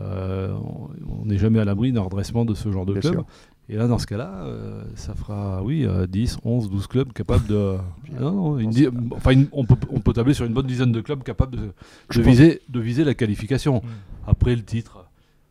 Euh, 0.00 0.52
on 0.54 0.88
on 1.22 1.26
n'est 1.26 1.38
jamais 1.38 1.58
à 1.58 1.64
l'abri 1.64 1.92
d'un 1.92 2.00
redressement 2.02 2.44
de 2.44 2.54
ce 2.54 2.70
genre 2.72 2.86
de 2.86 2.92
Bien 2.92 3.00
club. 3.02 3.12
sûr. 3.14 3.24
Et 3.72 3.76
là, 3.76 3.86
dans 3.86 3.98
ce 3.98 4.06
cas-là, 4.08 4.32
euh, 4.46 4.82
ça 4.96 5.14
fera 5.14 5.62
oui, 5.62 5.84
euh, 5.86 6.08
10, 6.08 6.38
11, 6.44 6.68
12 6.70 6.86
clubs 6.88 7.12
capables 7.12 7.46
de. 7.46 7.76
Non, 8.20 8.32
non, 8.32 8.58
une 8.58 8.70
di- 8.70 8.88
enfin, 9.12 9.30
une- 9.30 9.46
on, 9.52 9.64
peut, 9.64 9.76
on 9.90 10.00
peut 10.00 10.12
tabler 10.12 10.34
sur 10.34 10.44
une 10.44 10.52
bonne 10.52 10.66
dizaine 10.66 10.90
de 10.90 11.00
clubs 11.00 11.22
capables 11.22 11.56
de, 11.56 12.20
viser, 12.20 12.60
de 12.68 12.80
viser 12.80 13.04
la 13.04 13.14
qualification. 13.14 13.76
Mm. 13.76 13.88
Après 14.26 14.56
le 14.56 14.62
titre, 14.64 14.99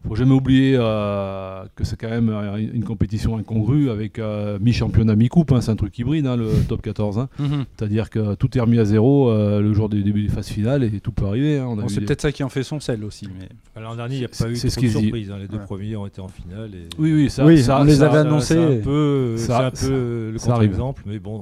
faut 0.08 0.15
jamais 0.15 0.34
oublier 0.34 0.75
euh, 0.77 1.63
que 1.75 1.84
c'est 1.84 1.98
quand 2.00 2.10
même 2.10 2.29
euh, 2.29 2.58
une 2.58 2.84
compétition 2.86 3.38
incongrue 3.38 3.89
avec 3.89 4.18
euh, 4.18 4.58
mi-championnat, 4.62 5.15
mi-coupe. 5.15 5.51
hein, 5.51 5.62
c'est 5.62 5.72
un 5.72 5.75
truc 5.75 5.98
hybride, 6.00 6.25
hein, 6.25 6.38
le 6.38 6.50
top 6.68 6.82
14. 6.82 7.20
hein. 7.20 7.29
Mhm. 7.38 7.65
C'est-à-dire 7.77 8.10
que 8.10 8.36
tout 8.36 8.58
est 8.58 8.62
remis 8.62 8.79
à 8.79 8.86
zéro 8.86 9.29
euh, 9.29 9.60
le 9.62 9.74
jour 9.74 9.89
du 9.89 10.01
début 10.03 10.24
des 10.24 10.29
phases 10.29 10.48
finales 10.48 10.84
et 10.84 11.00
tout 11.01 11.12
peut 11.12 11.25
arriver. 11.25 11.60
hein. 11.60 11.75
Bon, 11.75 11.88
c'est 11.89 12.00
des- 12.00 12.06
peut-être 12.06 12.22
ça 12.22 12.32
qui 12.32 12.44
en 12.44 12.50
fait 12.50 12.63
son 12.63 12.79
sel 12.79 13.03
aussi. 13.03 13.27
Mais... 13.39 13.50
L'an 13.82 13.96
dernier, 13.96 14.15
il 14.15 14.20
n'y 14.20 14.25
a 14.25 14.29
pas 14.29 14.50
eu 14.50 14.53
de 14.53 15.32
hein. 15.32 15.38
Les 15.39 15.48
deux 15.48 15.58
Ouais. 15.58 15.63
premiers 15.65 15.96
ont 15.98 16.06
été 16.08 16.22
en 16.22 16.27
finale. 16.29 16.72
Et... 16.75 16.88
Oui, 16.98 17.13
oui, 17.13 17.29
ça, 17.29 17.46
Oui, 17.46 17.62
ça- 17.62 17.82
on 17.82 17.84
les 17.84 18.01
avait 18.01 18.13
Ça, 18.13 18.22
annoncé. 18.22 18.56
C'est 18.56 18.79
un 18.79 18.82
peu, 18.82 19.38
Ça- 19.38 19.65
un 19.68 19.72
peu 19.72 20.32
le 20.34 20.39
contre-exemple, 20.39 21.03
mais 21.06 21.20
bon. 21.20 21.41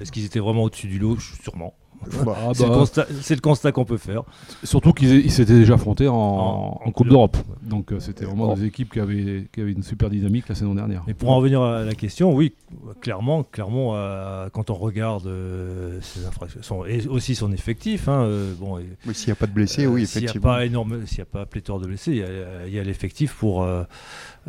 Est-ce 0.00 0.12
qu'ils 0.12 0.24
étaient 0.24 0.38
vraiment 0.40 0.62
au-dessus 0.64 0.86
du 0.86 0.98
lot? 0.98 1.16
Sûrement. 1.42 1.74
Faudra- 2.08 2.36
Ah 2.38 2.50
C'est 2.54 2.62
le 2.64 2.68
bah, 2.70 2.76
constat- 2.76 3.06
c'est 3.22 3.34
le 3.34 3.40
constat 3.40 3.72
qu'on 3.72 3.84
peut 3.84 3.96
faire. 3.96 4.22
Surtout 4.62 4.92
qu'ils 4.92 5.24
ils 5.24 5.30
s'étaient 5.32 5.58
déjà 5.58 5.74
affrontés 5.74 6.06
en, 6.08 6.14
En- 6.14 6.80
en 6.84 6.90
Coupe 6.92 7.08
d'Europe. 7.08 7.36
Donc 7.62 7.92
euh, 7.92 7.98
c'était 8.00 8.24
vraiment 8.24 8.54
des 8.54 8.64
équipes 8.64 8.92
qui 8.92 9.00
avaient, 9.00 9.46
qui 9.52 9.60
avaient 9.60 9.72
une 9.72 9.82
super 9.82 10.08
dynamique 10.10 10.48
la 10.48 10.54
saison 10.54 10.74
dernière. 10.74 11.02
Mais 11.06 11.14
pour 11.14 11.30
en 11.30 11.36
revenir 11.36 11.62
à 11.62 11.82
la 11.82 11.94
question, 11.94 12.32
oui, 12.34 12.52
clairement, 13.00 13.42
clairement, 13.42 13.92
euh, 13.96 14.48
quand 14.52 14.70
on 14.70 14.74
regarde 14.74 15.26
euh, 15.26 15.98
ses 16.00 16.26
infractions, 16.26 16.60
son- 16.62 16.84
et 16.84 17.06
aussi 17.08 17.34
son 17.34 17.50
effectif, 17.52 18.08
hein, 18.08 18.22
euh, 18.22 18.52
bon, 18.58 18.78
et- 18.78 18.86
Oui, 19.06 19.14
s'il 19.14 19.28
n'y 19.28 19.32
a 19.32 19.36
pas 19.36 19.46
de 19.46 19.52
blessés, 19.52 19.84
euh, 19.86 19.88
oui, 19.88 20.06
s'il 20.06 20.20
n'y 20.20 20.26
a 20.26 20.30
effectivement. 20.30 20.52
pas 20.54 20.64
énorme, 20.64 21.06
s'il 21.06 21.18
n'y 21.18 21.22
a 21.22 21.26
pas 21.26 21.44
pléthore 21.46 21.80
de 21.80 21.86
blessés, 21.86 22.12
il 22.12 22.18
y 22.18 22.22
a- 22.22 22.66
il 22.68 22.72
y 22.74 22.78
a, 22.78 22.84
l'effectif 22.84 23.34
pour 23.34 23.62
euh, 23.64 23.82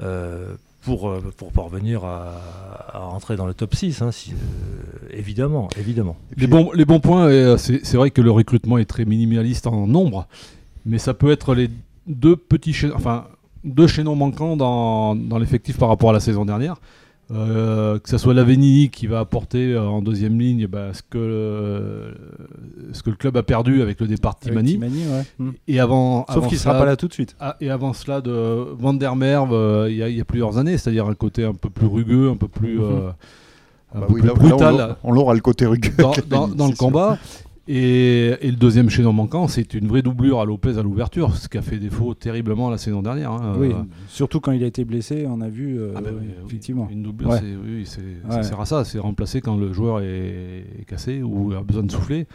euh, 0.04 0.56
pour 0.88 1.10
euh, 1.10 1.20
pour 1.36 1.52
parvenir 1.52 2.06
à, 2.06 2.90
à 2.94 3.00
rentrer 3.00 3.36
dans 3.36 3.46
le 3.46 3.54
top 3.54 3.76
6, 3.76 4.02
hein, 4.02 4.12
si, 4.14 4.32
euh, 4.32 4.36
évidemment, 5.12 5.68
évidemment. 5.78 6.16
Puis- 6.32 6.42
Les 6.42 6.48
bons, 6.48 6.72
les 6.74 6.86
bons 6.86 7.02
points, 7.02 7.26
euh, 7.28 7.58
c'est 7.58 7.86
c'est 7.86 7.98
vrai 7.98 8.10
que 8.10 8.22
le 8.22 8.32
recrutement 8.32 8.78
est 8.78 8.86
très 8.86 9.04
minimaliste 9.04 9.68
en 9.68 9.86
nombre, 9.86 10.28
mais 10.86 10.98
ça 10.98 11.14
peut 11.14 11.30
être 11.32 11.54
les 11.54 11.70
deux 12.08 12.38
petits 12.38 12.72
chaînons, 12.74 12.96
enfin 12.96 13.26
deux 13.66 13.88
chaînons 13.88 14.16
manquants 14.16 14.56
dans, 14.56 15.14
dans 15.14 15.38
l'effectif 15.38 15.78
par 15.78 15.90
rapport 15.90 16.12
à 16.12 16.14
la 16.14 16.22
saison 16.22 16.46
dernière. 16.46 16.78
Euh, 17.30 18.00
que 18.00 18.08
ce 18.10 18.18
soit 18.18 18.34
Lavenini 18.34 18.90
qui 18.90 19.06
va 19.06 19.20
apporter 19.20 19.74
euh, 19.74 19.82
en 19.86 20.02
deuxième 20.02 20.40
ligne 20.40 20.66
bah, 20.66 20.94
ce, 20.94 21.02
que, 21.02 21.18
euh, 21.18 22.12
ce 22.94 23.04
que 23.04 23.10
le 23.10 23.18
club 23.18 23.36
a 23.36 23.44
perdu 23.44 23.82
avec 23.82 24.00
le 24.00 24.08
départ 24.08 24.36
de 24.42 24.48
Timani. 24.48 24.72
Timani, 24.76 25.04
ouais. 25.10 25.24
Mm. 25.38 25.50
Et 25.68 25.80
avant, 25.82 26.26
Sauf 26.28 26.38
avant 26.38 26.48
qu'il 26.48 26.58
sera 26.58 26.72
cela- 26.72 26.80
pas 26.80 26.86
là 26.86 26.96
tout 26.96 27.10
de 27.10 27.14
suite. 27.14 27.36
Ah, 27.42 27.58
et 27.60 27.70
avant 27.70 27.92
cela, 27.92 28.22
de 28.22 28.32
Van 28.80 28.94
der 28.94 29.18
Merwe, 29.18 29.52
euh, 29.54 29.88
il 29.90 29.98
y, 29.98 30.04
a- 30.04 30.08
il 30.08 30.16
y 30.16 30.22
a 30.22 30.26
plusieurs 30.26 30.58
années, 30.58 30.78
c'est-à-dire 30.78 31.06
un 31.08 31.16
côté 31.16 31.44
un 31.44 31.54
peu 31.54 31.70
plus 31.70 31.88
rugueux, 31.88 32.30
un 32.30 32.38
peu 32.38 32.48
plus, 32.48 32.78
Mhm. 32.80 32.84
euh, 32.86 33.10
un 33.94 34.00
Bah 34.00 34.06
peu 34.08 34.14
oui, 34.14 34.22
plus 34.22 34.28
là, 34.30 34.34
là, 34.34 34.40
on 34.40 34.48
brutal 34.48 34.72
l'aura- 34.78 34.98
on 35.04 35.12
l'aura 35.12 35.34
le 35.34 35.42
côté 35.42 35.66
rugueux. 35.66 35.92
dans, 35.98 36.12
le 36.68 36.76
combat. 36.78 37.18
Et, 37.70 38.34
et 38.42 38.50
le 38.50 38.56
deuxième 38.56 38.90
chaînon 38.90 39.12
manquant, 39.12 39.48
c'est 39.50 39.74
une 39.74 39.88
vraie 39.88 40.02
doublure 40.02 40.40
à 40.40 40.46
Lopez 40.46 40.78
à 40.78 40.84
l'ouverture, 40.84 41.36
ce 41.36 41.50
qui 41.50 41.58
a 41.58 41.62
fait 41.62 41.78
défaut 41.78 42.14
terriblement 42.14 42.70
la 42.70 42.78
saison 42.78 43.02
dernière. 43.02 43.32
hein. 43.32 43.56
Oui, 43.60 43.72
Euh, 43.72 43.84
surtout 44.08 44.40
quand 44.40 44.54
il 44.54 44.64
a 44.64 44.68
été 44.68 44.86
blessé, 44.86 45.26
on 45.28 45.42
a 45.42 45.50
vu, 45.50 45.78
euh, 45.78 45.92
ah 45.96 46.00
oui, 46.04 46.12
oui, 46.22 46.28
effectivement. 46.46 46.88
Une 46.90 47.04
doublure, 47.04 47.30
Ouais. 47.30 47.42
oui, 47.66 47.86
ça 47.86 48.44
sert 48.44 48.60
à 48.62 48.66
ça, 48.66 48.86
c'est 48.86 49.00
remplacer 49.00 49.42
quand 49.42 49.58
le 49.58 49.74
joueur 49.74 50.00
est, 50.00 50.66
est 50.80 50.86
cassé 50.88 51.22
ou 51.22 51.52
a 51.54 51.62
besoin 51.62 51.84
de 51.84 51.92
souffler. 51.92 52.26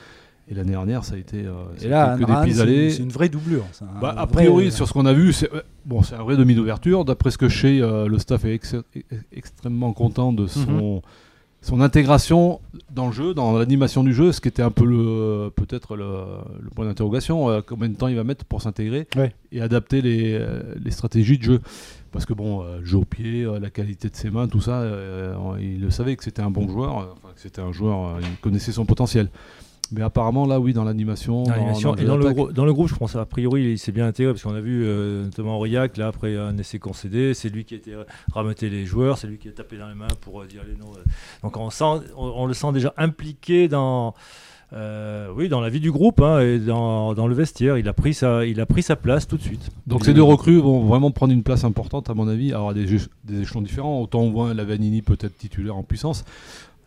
Et 0.50 0.54
l'année 0.54 0.72
dernière, 0.72 1.04
ça 1.04 1.14
a 1.14 1.18
été, 1.18 1.46
euh, 1.46 1.52
ça 1.76 1.84
Et 1.84 1.86
a 1.86 1.90
là, 1.90 2.14
été 2.16 2.24
que 2.26 2.30
Anne 2.30 2.44
des 2.44 2.52
pis-aller. 2.52 2.90
c'est 2.90 3.02
une 3.04 3.08
vraie 3.10 3.28
doublure. 3.28 3.64
un 3.80 4.00
Bah, 4.00 4.10
a 4.10 4.24
vrai- 4.26 4.32
priori, 4.32 4.72
sur 4.72 4.86
ce 4.88 4.92
qu'on 4.92 5.06
a 5.06 5.12
vu, 5.14 5.32
c'est 5.32 5.50
ouais, 5.52 5.62
bon, 5.86 6.02
c'est 6.02 6.16
un 6.16 6.22
vrai 6.24 6.36
demi 6.36 6.54
d'ouverture. 6.54 7.04
D'après 7.04 7.30
ce 7.30 7.38
que 7.38 7.48
je 7.48 7.58
sais, 7.58 7.80
euh, 7.80 8.06
le 8.08 8.18
staff 8.18 8.44
est 8.44 8.54
ex- 8.54 8.76
extrêmement 9.32 9.92
content 9.92 10.32
de 10.32 10.46
son, 10.48 11.00
son 11.62 11.80
intégration 11.80 12.60
dans 12.92 13.06
le 13.06 13.12
jeu, 13.12 13.34
dans 13.34 13.56
l'animation 13.56 14.02
du 14.04 14.12
jeu, 14.12 14.32
ce 14.32 14.40
qui 14.40 14.48
était 14.48 14.62
un 14.62 14.70
peu 14.72 14.84
le 14.84 15.50
peut-être 15.54 15.96
le, 15.96 16.04
le 16.60 16.70
point 16.70 16.84
d'interrogation. 16.84 17.48
euh, 17.48 17.60
combien 17.64 17.88
de 17.88 17.94
temps 17.94 18.08
il 18.08 18.16
va 18.16 18.24
mettre 18.24 18.44
pour 18.44 18.60
s'intégrer 18.60 19.06
Ouais. 19.16 19.32
et 19.52 19.60
adapter 19.62 20.02
les, 20.02 20.34
euh, 20.34 20.74
les 20.84 20.90
stratégies 20.90 21.38
de 21.38 21.44
jeu 21.44 21.60
Parce 22.10 22.26
que 22.26 22.34
bon, 22.34 22.62
euh, 22.62 22.80
le 22.80 22.84
jeu 22.84 22.98
au 22.98 23.04
pied, 23.04 23.46
la 23.60 23.70
qualité 23.70 24.08
de 24.10 24.16
ses 24.16 24.28
mains, 24.30 24.48
tout 24.48 24.60
ça, 24.60 24.84
il 25.60 25.80
le 25.80 25.90
savait 25.90 26.16
que 26.16 26.24
c'était 26.24 26.42
un 26.42 26.50
bon 26.50 26.68
joueur, 26.68 26.94
enfin, 26.96 27.32
que 27.34 27.40
c'était 27.40 27.62
un 27.62 27.72
joueur, 27.72 28.18
il 28.20 28.36
connaissait 28.40 28.72
son 28.72 28.84
potentiel. 28.84 29.28
Mais 29.92 30.02
apparemment, 30.02 30.46
là, 30.46 30.58
oui, 30.58 30.72
dans 30.72 30.84
l'animation. 30.84 31.42
Dans 31.42 31.50
dans- 31.50 31.66
le 31.66 31.70
et 31.72 31.74
jeu 31.74 32.06
dans 32.06 32.16
le, 32.16 32.22
d'attaque, 32.24 32.36
grou- 32.36 32.52
dans 32.52 32.64
le 32.64 32.72
groupe, 32.72 32.88
je 32.88 32.94
pense 32.94 33.14
a 33.16 33.24
priori 33.26 33.72
il 33.72 33.78
s'est 33.78 33.92
bien 33.92 34.06
intégré 34.06 34.32
parce 34.32 34.42
qu'on 34.42 34.54
a 34.54 34.60
vu 34.60 34.84
euh, 34.84 35.24
notamment 35.24 35.56
Aurillac 35.58 35.96
là 35.96 36.08
après 36.08 36.36
un 36.36 36.56
essai 36.58 36.78
concédé, 36.78 37.34
c'est 37.34 37.48
lui 37.50 37.64
qui 37.64 37.74
a 37.74 37.76
été 37.76 37.92
rameuté 38.32 38.70
les 38.70 38.86
joueurs, 38.86 39.18
c'est 39.18 39.26
lui 39.26 39.38
qui 39.38 39.48
a 39.48 39.52
tapé 39.52 39.76
dans 39.76 39.88
les 39.88 39.94
mains 39.94 40.08
pour 40.22 40.40
euh, 40.42 40.46
dire 40.46 40.62
les 40.66 40.76
noms. 40.76 40.92
euh. 40.96 41.02
Donc 41.42 41.56
on 41.56 41.70
sent, 41.70 41.84
on, 42.16 42.26
on 42.36 42.46
le 42.46 42.54
sent 42.54 42.72
déjà 42.72 42.92
impliqué 42.96 43.68
dans. 43.68 44.14
euh, 44.72 45.28
oui, 45.36 45.50
dans 45.50 45.60
la 45.60 45.68
vie 45.68 45.80
du 45.80 45.92
groupe 45.92 46.20
hein, 46.22 46.40
et 46.40 46.58
dans, 46.58 47.12
dans 47.12 47.26
le 47.26 47.34
vestiaire, 47.34 47.76
il 47.76 47.86
a 47.88 47.92
pris 47.92 48.14
sa, 48.14 48.46
il 48.46 48.58
a 48.60 48.64
pris 48.66 48.82
sa 48.82 48.96
place 48.96 49.28
tout 49.28 49.36
de 49.36 49.42
suite. 49.42 49.68
Donc 49.86 50.04
ces 50.06 50.14
deux 50.14 50.22
recrues 50.22 50.58
vont 50.60 50.80
vraiment 50.84 51.10
prendre 51.10 51.34
une 51.34 51.42
place 51.42 51.64
importante 51.64 52.08
à 52.08 52.14
mon 52.14 52.26
avis, 52.28 52.52
alors 52.52 52.70
à 52.70 52.74
des 52.74 52.86
échelons 53.42 53.60
différents. 53.60 54.00
Autant 54.00 54.20
on 54.20 54.30
voit 54.30 54.54
Lavanini 54.54 55.02
peut-être 55.02 55.36
titulaire 55.36 55.76
en 55.76 55.82
puissance. 55.82 56.24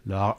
La 0.08 0.38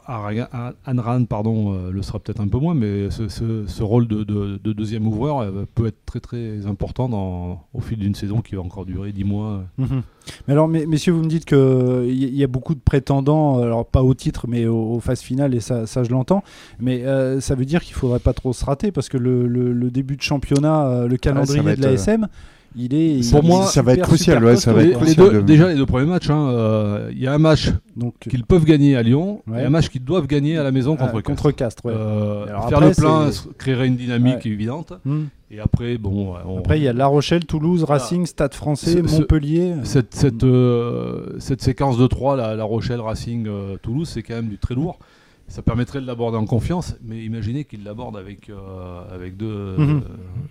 Anran 0.85 1.25
pardon, 1.25 1.73
euh, 1.73 1.91
le 1.91 2.01
sera 2.01 2.19
peut-être 2.19 2.39
un 2.39 2.47
peu 2.47 2.57
moins, 2.57 2.73
mais 2.73 3.09
ce, 3.11 3.27
ce- 3.27 3.65
ce 3.67 3.83
rôle 3.83 4.07
de, 4.07 4.23
de- 4.23 4.57
de 4.63 4.71
deuxième 4.73 5.05
ouvreur 5.05 5.39
euh, 5.39 5.65
peut 5.75 5.87
être 5.87 5.97
très 6.05 6.21
très 6.21 6.65
important 6.67 7.09
dans, 7.09 7.65
au 7.73 7.81
fil 7.81 7.99
d'une 7.99 8.15
saison 8.15 8.39
qui 8.41 8.55
va 8.55 8.61
encore 8.61 8.85
durer 8.85 9.11
10 9.11 9.25
mois. 9.25 9.63
Mhm. 9.77 10.03
Mais 10.47 10.53
alors, 10.53 10.69
mes- 10.69 10.85
messieurs, 10.85 11.11
vous 11.11 11.21
me 11.23 11.27
dites 11.27 11.43
qu'il 11.43 12.13
y, 12.13 12.37
y 12.37 12.43
a 12.43 12.47
beaucoup 12.47 12.75
de 12.75 12.79
prétendants, 12.79 13.61
alors 13.61 13.85
pas 13.85 14.03
au 14.03 14.13
titre, 14.13 14.45
mais 14.47 14.67
aux, 14.67 14.93
aux 14.93 14.99
phases 15.01 15.21
finales, 15.21 15.53
et 15.53 15.59
ça, 15.59 15.85
ça 15.85 16.03
je 16.05 16.11
l'entends. 16.11 16.43
Mais 16.79 17.03
euh, 17.05 17.41
ça 17.41 17.55
veut 17.55 17.65
dire 17.65 17.83
qu'il 17.83 17.93
faudrait 17.95 18.19
pas 18.19 18.33
trop 18.33 18.53
se 18.53 18.63
rater, 18.63 18.93
parce 18.93 19.09
que 19.09 19.17
le, 19.17 19.47
le- 19.47 19.73
le 19.73 19.91
début 19.91 20.15
de 20.15 20.21
championnat, 20.21 21.05
le 21.07 21.17
calendrier 21.17 21.61
de 21.61 21.67
la 21.67 21.73
être, 21.73 21.85
euh, 21.85 21.93
SM, 21.95 22.27
il 22.75 22.93
est. 22.93 23.31
Pour 23.31 23.43
il 23.43 23.47
moi, 23.47 23.65
ça 23.65 23.81
va 23.81 23.93
être 23.93 24.01
crucial, 24.01 24.37
super 24.37 24.49
ouais, 24.49 24.57
ça 24.57 24.73
va 24.73 24.83
costaud, 24.83 24.91
être 24.91 24.93
Les- 24.93 24.93
quoi. 24.99 25.07
les 25.07 25.13
crucial 25.15 25.29
deux- 25.33 25.41
de- 25.41 25.45
déjà 25.45 25.67
les 25.69 25.75
deux 25.75 25.85
premiers 25.85 26.05
matchs, 26.05 26.29
hein, 26.29 26.49
euh, 26.49 27.09
il 27.11 27.19
y 27.21 27.27
a 27.27 27.33
un 27.33 27.37
match 27.37 27.71
Donc, 27.95 28.13
qu'ils 28.19 28.43
peuvent 28.43 28.65
gagner 28.65 28.95
à 28.95 29.03
Lyon 29.03 29.41
Ouais. 29.47 29.61
et 29.61 29.65
un 29.65 29.69
match 29.69 29.89
qu'ils 29.89 30.03
doivent 30.03 30.27
gagner 30.27 30.57
à 30.57 30.63
la 30.63 30.71
maison 30.71 30.93
euh, 30.93 30.97
contre 30.97 31.13
Castres. 31.21 31.23
contre 31.25 31.51
Castres, 31.51 31.85
ouais. 31.85 31.93
Euh, 31.95 32.45
faire 32.45 32.57
après, 32.77 32.89
le 32.89 32.95
plein 32.95 33.29
créerait 33.57 33.87
une 33.87 33.95
dynamique 33.95 34.45
Ouais. 34.45 34.51
évidente. 34.51 34.93
Mhm. 35.05 35.27
Et 35.49 35.59
après, 35.61 35.97
bon, 35.97 36.33
on- 36.45 36.57
Après, 36.59 36.77
il 36.77 36.83
y 36.83 36.87
a 36.89 36.93
La 36.93 37.07
Rochelle, 37.07 37.45
Toulouse, 37.45 37.85
Racing, 37.85 38.25
Stade 38.25 38.53
français, 38.53 39.01
Ce- 39.07 39.15
Montpellier. 39.15 39.75
cette, 39.83 40.13
cette, 40.13 40.43
euh, 40.43 41.37
cette 41.39 41.61
séquence 41.61 41.97
de 41.97 42.05
3, 42.05 42.35
la, 42.35 42.55
la 42.55 42.63
Rochelle, 42.65 42.99
Racing, 42.99 43.47
euh, 43.47 43.77
Toulouse, 43.81 44.09
c'est 44.13 44.23
quand 44.23 44.35
même 44.35 44.49
du 44.49 44.57
très 44.57 44.75
lourd. 44.75 44.99
Ça 45.49 45.61
permettrait 45.61 46.01
de 46.01 46.05
l'aborder 46.05 46.37
en 46.37 46.45
confiance, 46.45 46.95
mais 47.01 47.23
imaginez 47.23 47.63
qu'il 47.63 47.85
l'aborde 47.85 48.17
avec, 48.17 48.49
euh, 48.49 49.01
avec 49.09 49.37
deux, 49.37 49.75
Mhm. 49.77 49.97
euh, 49.97 50.01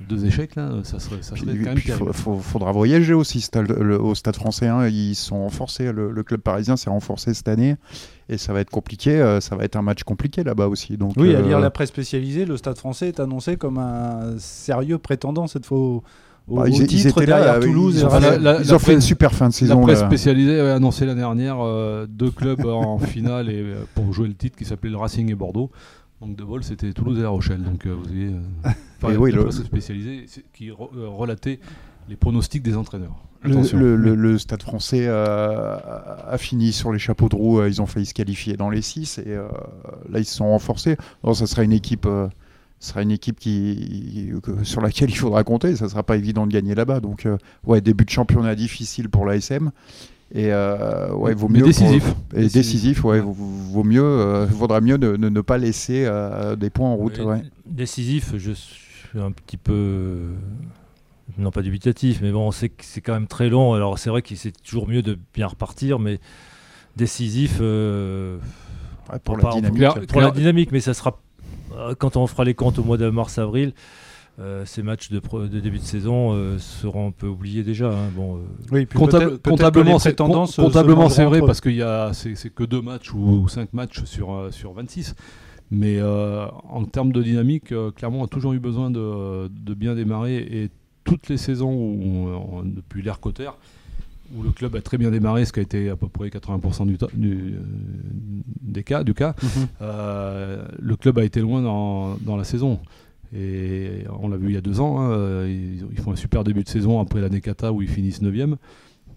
deux 0.09 0.25
échecs, 0.25 0.57
là, 0.57 0.71
ça 0.85 0.99
serait, 0.99 1.21
ça 1.21 1.35
Puis, 1.35 1.43
serait 1.45 1.59
quand 1.59 1.65
même 1.65 1.75
puis 1.75 1.85
terrible. 1.89 2.07
faut- 2.15 2.37
faut- 2.37 2.39
faudra 2.39 2.73
voyager 2.73 3.13
aussi 3.13 3.43
stade- 3.43 3.71
le- 3.79 4.01
au 4.01 4.15
stade 4.15 4.37
français. 4.37 4.69
hein. 4.69 4.89
Ils 4.89 5.15
sont 5.15 5.43
renforcés, 5.43 5.93
le, 5.93 6.11
le 6.11 6.23
club 6.23 6.41
parisien 6.41 6.79
s'est 6.79 6.89
renforcé 6.89 7.35
cette 7.35 7.49
année 7.49 7.77
et 8.31 8.39
ça 8.39 8.55
va 8.55 8.61
être 8.61 8.71
compliqué. 8.71 9.11
euh, 9.21 9.41
ça 9.41 9.55
va 9.55 9.65
être 9.65 9.77
un 9.77 9.83
match 9.83 10.03
compliqué 10.03 10.43
là-bas 10.43 10.67
aussi. 10.69 10.97
Donc, 10.97 11.13
Oui, 11.19 11.35
à 11.35 11.41
euh, 11.41 11.43
lire 11.43 11.61
la 11.61 11.71
presse 11.71 11.91
spécialisée, 11.91 12.47
le 12.47 12.57
Stade 12.57 12.79
français 12.79 13.09
est 13.09 13.21
annoncé 13.21 13.57
comme 13.59 13.77
un 13.77 14.39
sérieux 14.39 14.97
prétendant 14.97 15.47
cette 15.47 15.67
fois 15.67 15.79
au, 15.79 16.03
au- 16.49 16.57
bah, 16.57 16.63
au 16.63 16.67
ils, 16.67 16.83
ils 16.83 16.87
titre 16.87 17.21
là, 17.21 17.27
derrière 17.27 17.55
euh, 17.55 17.61
Toulouse 17.61 17.97
Ils 17.99 18.05
ont, 18.05 18.09
la- 18.09 18.39
la- 18.39 18.61
ils 18.63 18.69
la 18.69 18.75
ont 18.75 18.79
fait 18.79 18.93
une 18.93 18.99
presse- 18.99 19.05
super 19.05 19.33
fin 19.35 19.47
de 19.47 19.53
La 19.53 19.59
saison. 19.59 19.81
presse 19.81 20.01
là. 20.01 20.07
spécialisée 20.07 20.59
avait 20.61 20.71
annoncé 20.71 21.05
l'année 21.07 21.21
dernière 21.21 21.57
euh, 21.61 22.07
deux 22.09 22.31
clubs 22.31 22.65
en 22.67 22.99
finale 22.99 23.51
et, 23.51 23.61
euh, 23.61 23.85
pour 23.95 24.13
jouer 24.13 24.29
le 24.29 24.35
titre 24.35 24.57
qui 24.57 24.65
s'appelait 24.65 24.91
le 24.91 24.97
Racing 24.97 25.31
et 25.31 25.35
Bordeaux. 25.35 25.71
Donc 26.21 26.35
de 26.37 26.45
vol, 26.45 26.65
c'était 26.65 26.93
Toulouse 26.93 27.19
et 27.19 27.23
La 27.23 27.29
Rochelle. 27.29 27.63
Donc 27.63 27.85
euh, 27.87 27.95
vous 27.95 28.05
voyez, 28.05 28.29
euh, 28.29 28.71
Et 29.13 29.17
oui, 29.17 29.31
la 29.33 29.37
le- 29.39 29.43
presse 29.45 29.63
spécialisée 29.63 30.25
qui 30.55 30.69
re- 30.71 30.89
euh, 30.97 31.09
relatait 31.09 31.61
les 32.09 32.17
pronostics 32.17 32.63
des 32.63 32.77
entraîneurs. 32.77 33.15
Le, 33.45 33.95
le- 33.97 34.15
le- 34.15 34.39
stade 34.39 34.63
français 34.63 35.05
euh, 35.07 35.77
a 36.29 36.39
fini 36.39 36.73
sur 36.73 36.93
les 36.93 36.99
chapeaux 36.99 37.29
de 37.29 37.37
roue. 37.37 37.61
euh, 37.61 37.69
Ils 37.69 37.81
ont 37.83 37.87
failli 37.87 38.07
se 38.07 38.15
qualifier 38.15 38.57
dans 38.57 38.71
les 38.71 38.83
6 38.83 39.19
et 39.19 39.25
euh, 39.29 39.47
là 40.11 40.19
ils 40.19 40.25
se 40.25 40.35
sont 40.37 40.49
renforcés. 40.49 40.97
Alors, 41.23 41.37
ça 41.37 41.47
sera 41.47 41.63
une 41.63 41.73
équipe, 41.73 42.07
euh, 42.07 42.27
ça 42.79 42.91
sera 42.91 43.03
une 43.03 43.11
équipe 43.11 43.39
qui, 43.41 44.33
que- 44.43 44.65
sur 44.65 44.81
laquelle 44.81 45.11
il 45.11 45.17
faudra 45.17 45.45
compter. 45.45 45.77
Ça 45.77 45.89
sera 45.89 46.03
pas 46.03 46.17
évident 46.17 46.47
de 46.47 46.53
gagner 46.53 46.75
là-bas. 46.75 47.01
Donc 47.01 47.27
euh, 47.27 47.39
ouais, 47.67 47.81
début 47.81 48.05
de 48.05 48.11
championnat 48.11 48.55
difficile 48.55 49.09
pour 49.09 49.25
l'ASM. 49.27 49.71
Et 50.35 50.53
euh, 50.53 51.13
ouais, 51.15 51.35
vaut 51.35 51.49
Mais 51.49 51.61
mieux 51.61 51.67
décisif. 51.67 52.03
pour- 52.05 52.39
et 52.39 52.49
décisif, 52.49 53.05
ouais, 53.05 53.21
vaut, 53.21 53.33
vaut 53.33 53.85
mieux, 53.85 54.03
euh, 54.03 54.45
vaudra 54.47 54.81
mieux 54.81 54.99
de, 54.99 55.17
de 55.17 55.29
ne 55.29 55.41
pas 55.41 55.57
laisser 55.57 56.05
euh, 56.05 56.57
des 56.57 56.69
points 56.69 56.89
en 56.89 56.97
route. 56.97 57.19
Ouais. 57.19 57.43
Décisif, 57.65 58.33
je 58.37 58.51
suis 58.51 59.21
un 59.21 59.31
petit 59.31 59.57
peu. 59.57 60.31
Non, 61.39 61.51
pas 61.53 61.63
dubitatif, 61.63 62.21
mais 62.23 62.33
bon, 62.33 62.49
on 62.49 62.51
sait 62.51 62.69
que 62.71 62.85
c'est 62.85 63.01
quand 63.01 63.13
même 63.15 63.27
très 63.29 63.49
long. 63.49 63.75
Alors, 63.75 63.99
c'est 64.01 64.11
vrai 64.11 64.21
que 64.23 64.35
c'est 64.35 64.53
toujours 64.63 64.89
mieux 64.89 65.03
de 65.03 65.17
bien 65.35 65.47
repartir, 65.47 65.99
mais 66.01 66.19
décisif. 66.97 67.59
euh, 67.61 68.39
Ouais, 69.13 69.19
pour 69.21 69.37
la 69.37 69.51
dynamique. 69.51 69.79
Claire- 69.79 70.07
pour 70.09 70.21
la 70.21 70.31
dynamique, 70.33 70.73
mais 70.73 70.81
ça 70.81 70.93
sera. 70.93 71.21
Euh, 71.77 71.95
Quand 71.99 72.17
on 72.17 72.27
fera 72.27 72.45
les 72.45 72.55
comptes 72.55 72.79
au 72.79 72.85
mois 72.85 72.97
de 72.99 73.09
mars-avril, 73.11 73.73
euh, 74.39 74.65
ces 74.67 74.83
matchs 74.83 75.11
de, 75.11 75.21
début 75.61 75.79
de 75.79 75.83
saison 75.85 76.33
euh, 76.35 76.59
seront 76.59 77.09
un 77.09 77.11
peu 77.11 77.27
oubliés 77.27 77.63
déjà. 77.63 77.89
hein. 77.91 78.11
Bon, 78.15 78.37
euh, 78.37 78.41
Oui, 78.71 78.87
Comptable- 78.87 79.39
comptablement, 79.39 79.99
c'est 79.99 80.15
comptablement, 80.17 81.09
c'est 81.09 81.25
vrai 81.25 81.41
parce 81.41 81.61
qu'il 81.61 81.77
y 81.77 81.83
a 81.83 82.13
c'est 82.13 82.51
que 82.55 82.65
deux 82.65 82.83
matchs 82.83 83.13
ou, 83.15 83.19
ou 83.45 83.49
cinq 83.49 83.73
matchs 83.73 84.05
sur 84.05 84.49
sur 84.51 84.73
26. 84.75 85.15
Mais 85.71 85.97
euh, 85.99 86.47
en 86.69 86.85
termes 86.85 87.11
de 87.13 87.23
dynamique, 87.23 87.73
euh, 87.73 87.91
Clermont 87.91 88.23
a 88.25 88.29
toujours 88.29 88.53
eu 88.53 88.61
besoin 88.61 88.89
de, 88.91 89.49
de 89.49 89.75
bien 89.75 89.95
démarrer 89.97 90.37
et 90.37 90.71
toutes 91.03 91.29
les 91.29 91.39
saisons 91.39 91.73
où, 91.73 92.29
on- 92.29 92.63
depuis 92.63 93.03
l'ère 93.03 93.19
Cotter, 93.21 93.51
où 94.35 94.43
le 94.43 94.51
club 94.51 94.75
a 94.77 94.81
très 94.81 94.99
bien 94.99 95.11
démarré, 95.11 95.45
ce 95.45 95.53
qui 95.53 95.61
a 95.61 95.63
été 95.63 95.89
à 95.91 95.97
peu 95.97 96.09
près 96.09 96.29
80% 96.29 96.87
du, 96.87 96.97
du, 97.15 97.55
euh, 97.55 97.61
des 98.63 98.83
cas, 98.85 99.05
du 99.05 99.15
cas, 99.15 99.35
Mhm. 99.43 99.49
euh, 99.83 100.67
le 100.79 100.97
club 100.97 101.19
a 101.19 101.25
été 101.25 101.41
loin 101.41 101.63
dans, 101.63 102.17
dans 102.17 102.37
la 102.37 102.45
saison. 102.45 102.81
Et 103.35 104.05
on 104.21 104.29
l'a 104.29 104.37
vu 104.37 104.49
il 104.49 104.55
y 104.55 104.57
a 104.57 104.61
deux 104.61 104.81
ans, 104.81 105.01
hein, 105.01 105.47
ils, 105.47 105.85
ils 105.91 105.99
font 105.99 106.13
un 106.13 106.17
super 106.17 106.45
début 106.45 106.63
de 106.63 106.69
saison 106.69 107.01
après 107.01 107.21
l'année 107.21 107.41
Cata 107.41 107.73
où 107.73 107.83
ils 107.83 107.89
finissent 107.89 108.23
9e. 108.23 108.57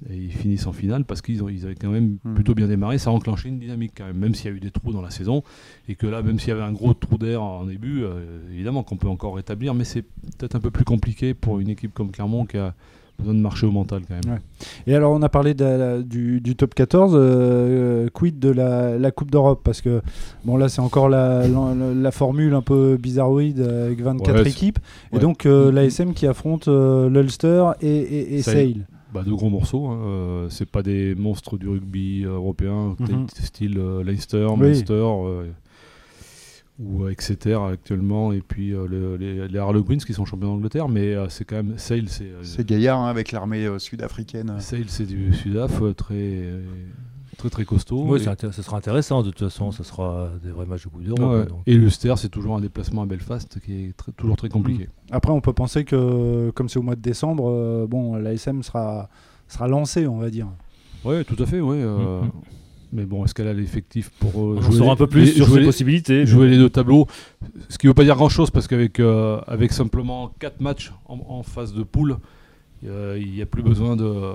Et 0.09 0.15
ils 0.15 0.31
finissent 0.31 0.65
en 0.65 0.71
finale 0.71 1.03
parce 1.03 1.21
qu'ils 1.21 1.43
ont- 1.43 1.49
ils 1.49 1.65
avaient 1.65 1.75
quand 1.75 1.89
même 1.89 2.17
Mhm. 2.23 2.33
plutôt 2.35 2.55
bien 2.55 2.67
démarré. 2.67 2.97
Ça 2.97 3.09
a 3.09 3.13
enclenché 3.13 3.49
une 3.49 3.59
dynamique 3.59 3.91
quand 3.97 4.05
même, 4.05 4.17
même 4.17 4.33
s'il 4.33 4.49
y 4.49 4.53
a 4.53 4.55
eu 4.55 4.61
des 4.61 4.71
trous 4.71 4.93
dans 4.93 5.01
la 5.01 5.09
saison. 5.09 5.43
Et 5.89 5.95
que 5.95 6.07
là, 6.07 6.21
même 6.23 6.39
s'il 6.39 6.49
y 6.49 6.51
avait 6.53 6.61
un 6.63 6.71
gros 6.71 6.93
trou 6.93 7.17
d'air 7.17 7.43
en 7.43 7.65
début, 7.65 8.03
euh, 8.03 8.39
évidemment 8.51 8.81
qu'on 8.83 8.95
peut 8.95 9.09
encore 9.09 9.35
rétablir. 9.35 9.73
Mais 9.73 9.83
c'est 9.83 10.03
peut-être 10.37 10.55
un 10.55 10.61
peu 10.61 10.71
plus 10.71 10.85
compliqué 10.85 11.33
pour 11.33 11.59
une 11.59 11.67
équipe 11.69 11.93
comme 11.93 12.11
Clermont 12.11 12.45
qui 12.45 12.57
a 12.57 12.73
besoin 13.19 13.33
de 13.35 13.39
marcher 13.39 13.65
au 13.67 13.71
mental 13.71 14.01
quand 14.07 14.15
même. 14.15 14.35
Ouais. 14.35 14.41
Et 14.87 14.95
alors, 14.95 15.11
on 15.13 15.21
a 15.21 15.29
parlé 15.29 15.53
de 15.53 15.63
la- 15.63 16.01
du, 16.01 16.41
du 16.41 16.55
top 16.55 16.73
14, 16.73 17.13
euh, 17.15 18.07
quid 18.13 18.39
de 18.39 18.49
la, 18.49 18.97
la 18.97 19.11
Coupe 19.11 19.31
d'Europe? 19.31 19.61
Parce 19.63 19.81
que, 19.81 20.01
bon, 20.45 20.57
là, 20.57 20.69
c'est 20.69 20.81
encore 20.81 21.09
la, 21.09 21.43
formule 22.11 22.53
un 22.53 22.61
peu 22.61 22.97
bizarroïde 22.97 23.61
avec 23.61 24.01
24 24.01 24.33
Ouais, 24.43 24.49
équipes. 24.49 24.79
Et 25.13 25.19
donc, 25.19 25.45
euh, 25.45 25.71
l'ASM 25.71 26.13
qui 26.13 26.25
affronte 26.27 26.67
euh, 26.67 27.09
l'Ulster 27.09 27.65
et, 27.81 27.87
et, 27.87 28.35
et 28.37 28.41
Sale. 28.41 28.87
Bah, 29.13 29.23
de 29.25 29.31
gros 29.31 29.49
morceaux. 29.49 29.87
Hein. 29.87 29.99
euh, 30.05 30.47
c'est 30.49 30.69
pas 30.69 30.83
des 30.83 31.15
monstres 31.15 31.57
du 31.57 31.67
rugby 31.67 32.23
euh, 32.25 32.33
européen, 32.35 32.95
Mhm. 32.99 33.07
peut-être 33.07 33.37
style 33.43 33.77
euh, 33.79 34.03
Leicester, 34.03 34.45
Oui. 34.51 34.57
Munster 34.67 34.93
euh, 34.93 35.45
ou 36.79 37.03
euh, 37.03 37.09
Exeter 37.09 37.55
actuellement, 37.71 38.31
et 38.31 38.41
puis 38.41 38.73
euh, 38.73 38.87
le- 38.87 39.17
les, 39.17 39.47
les 39.47 39.59
Harlequins 39.59 39.97
qui 39.97 40.13
sont 40.13 40.25
champions 40.25 40.47
d'Angleterre. 40.55 40.87
Mais 40.89 41.13
euh, 41.13 41.27
c'est 41.29 41.43
quand 41.45 41.57
même 41.57 41.77
Sale, 41.77 42.07
c'est 42.07 42.23
euh, 42.25 42.39
C'est 42.43 42.65
gaillard 42.65 42.99
hein, 42.99 43.09
avec 43.09 43.31
l'armée 43.31 43.65
euh, 43.65 43.79
sud-africaine. 43.79 44.55
Sale, 44.59 44.85
c'est 44.87 45.05
du 45.05 45.33
Sudaf 45.33 45.81
euh, 45.81 45.93
très 45.93 46.43
très 47.37 47.49
très 47.49 47.63
costaud. 47.65 48.03
Oui, 48.07 48.19
Et- 48.21 48.51
ce 48.51 48.61
sera 48.61 48.77
intéressant. 48.77 49.23
De 49.23 49.29
toute 49.31 49.39
façon, 49.39 49.71
ce 49.71 49.83
sera 49.83 50.29
des 50.43 50.51
vrais 50.51 50.65
matchs 50.65 50.83
de 50.85 50.89
Coupe 50.89 51.03
d'Europe. 51.03 51.31
Ouais, 51.41 51.45
donc. 51.45 51.59
Et 51.67 51.75
l'Ulster, 51.75 52.13
c'est 52.17 52.29
toujours 52.29 52.55
un 52.55 52.61
déplacement 52.61 53.01
à 53.03 53.05
Belfast 53.05 53.59
qui 53.61 53.85
est 53.85 53.97
très- 53.97 54.11
toujours 54.11 54.35
très 54.37 54.49
compliqué. 54.49 54.89
Après, 55.11 55.31
on 55.31 55.39
peut 55.41 55.53
penser 55.53 55.85
que, 55.85 56.49
comme 56.51 56.67
c'est 56.69 56.79
au 56.79 56.83
mois 56.83 56.95
de 56.95 57.01
décembre, 57.01 57.49
euh, 57.49 57.87
bon, 57.87 58.15
l'ASM 58.15 58.61
sera, 58.63 59.09
sera 59.47 59.67
lancé, 59.67 60.05
on 60.07 60.17
va 60.17 60.29
dire. 60.29 60.47
Oui, 61.05 61.23
tout 61.23 61.41
à 61.41 61.45
fait. 61.45 61.61
Ouais, 61.61 61.77
euh, 61.81 62.21
Mhm. 62.23 62.31
Mais 62.91 63.05
bon, 63.05 63.23
est-ce 63.23 63.33
qu'elle 63.35 63.47
a 63.47 63.53
l'effectif 63.53 64.09
pour 64.19 64.31
euh, 64.53 64.61
jouer 64.61 64.77
saura 64.77 64.85
les- 64.85 64.91
un 64.91 64.95
peu 64.95 65.07
plus 65.07 65.21
les- 65.25 65.31
sur 65.31 65.45
jouer 65.45 65.55
ses 65.55 65.59
les- 65.59 65.65
possibilités. 65.67 66.25
jouer 66.25 66.49
les 66.49 66.57
deux 66.57 66.69
tableaux. 66.69 67.07
Ce 67.69 67.77
qui 67.77 67.85
ne 67.85 67.91
veut 67.91 67.93
pas 67.93 68.03
dire 68.03 68.15
grand-chose 68.15 68.49
parce 68.49 68.67
qu'avec 68.67 68.99
euh, 68.99 69.39
avec 69.47 69.71
simplement 69.71 70.31
4 70.39 70.59
matchs 70.59 70.91
en, 71.07 71.19
en 71.27 71.43
phase 71.43 71.73
de 71.73 71.83
poule, 71.83 72.17
euh, 72.87 73.17
il 73.21 73.31
n'y 73.31 73.41
a 73.41 73.45
plus 73.45 73.61
besoin 73.61 73.95
de 73.95 74.05
euh, 74.05 74.33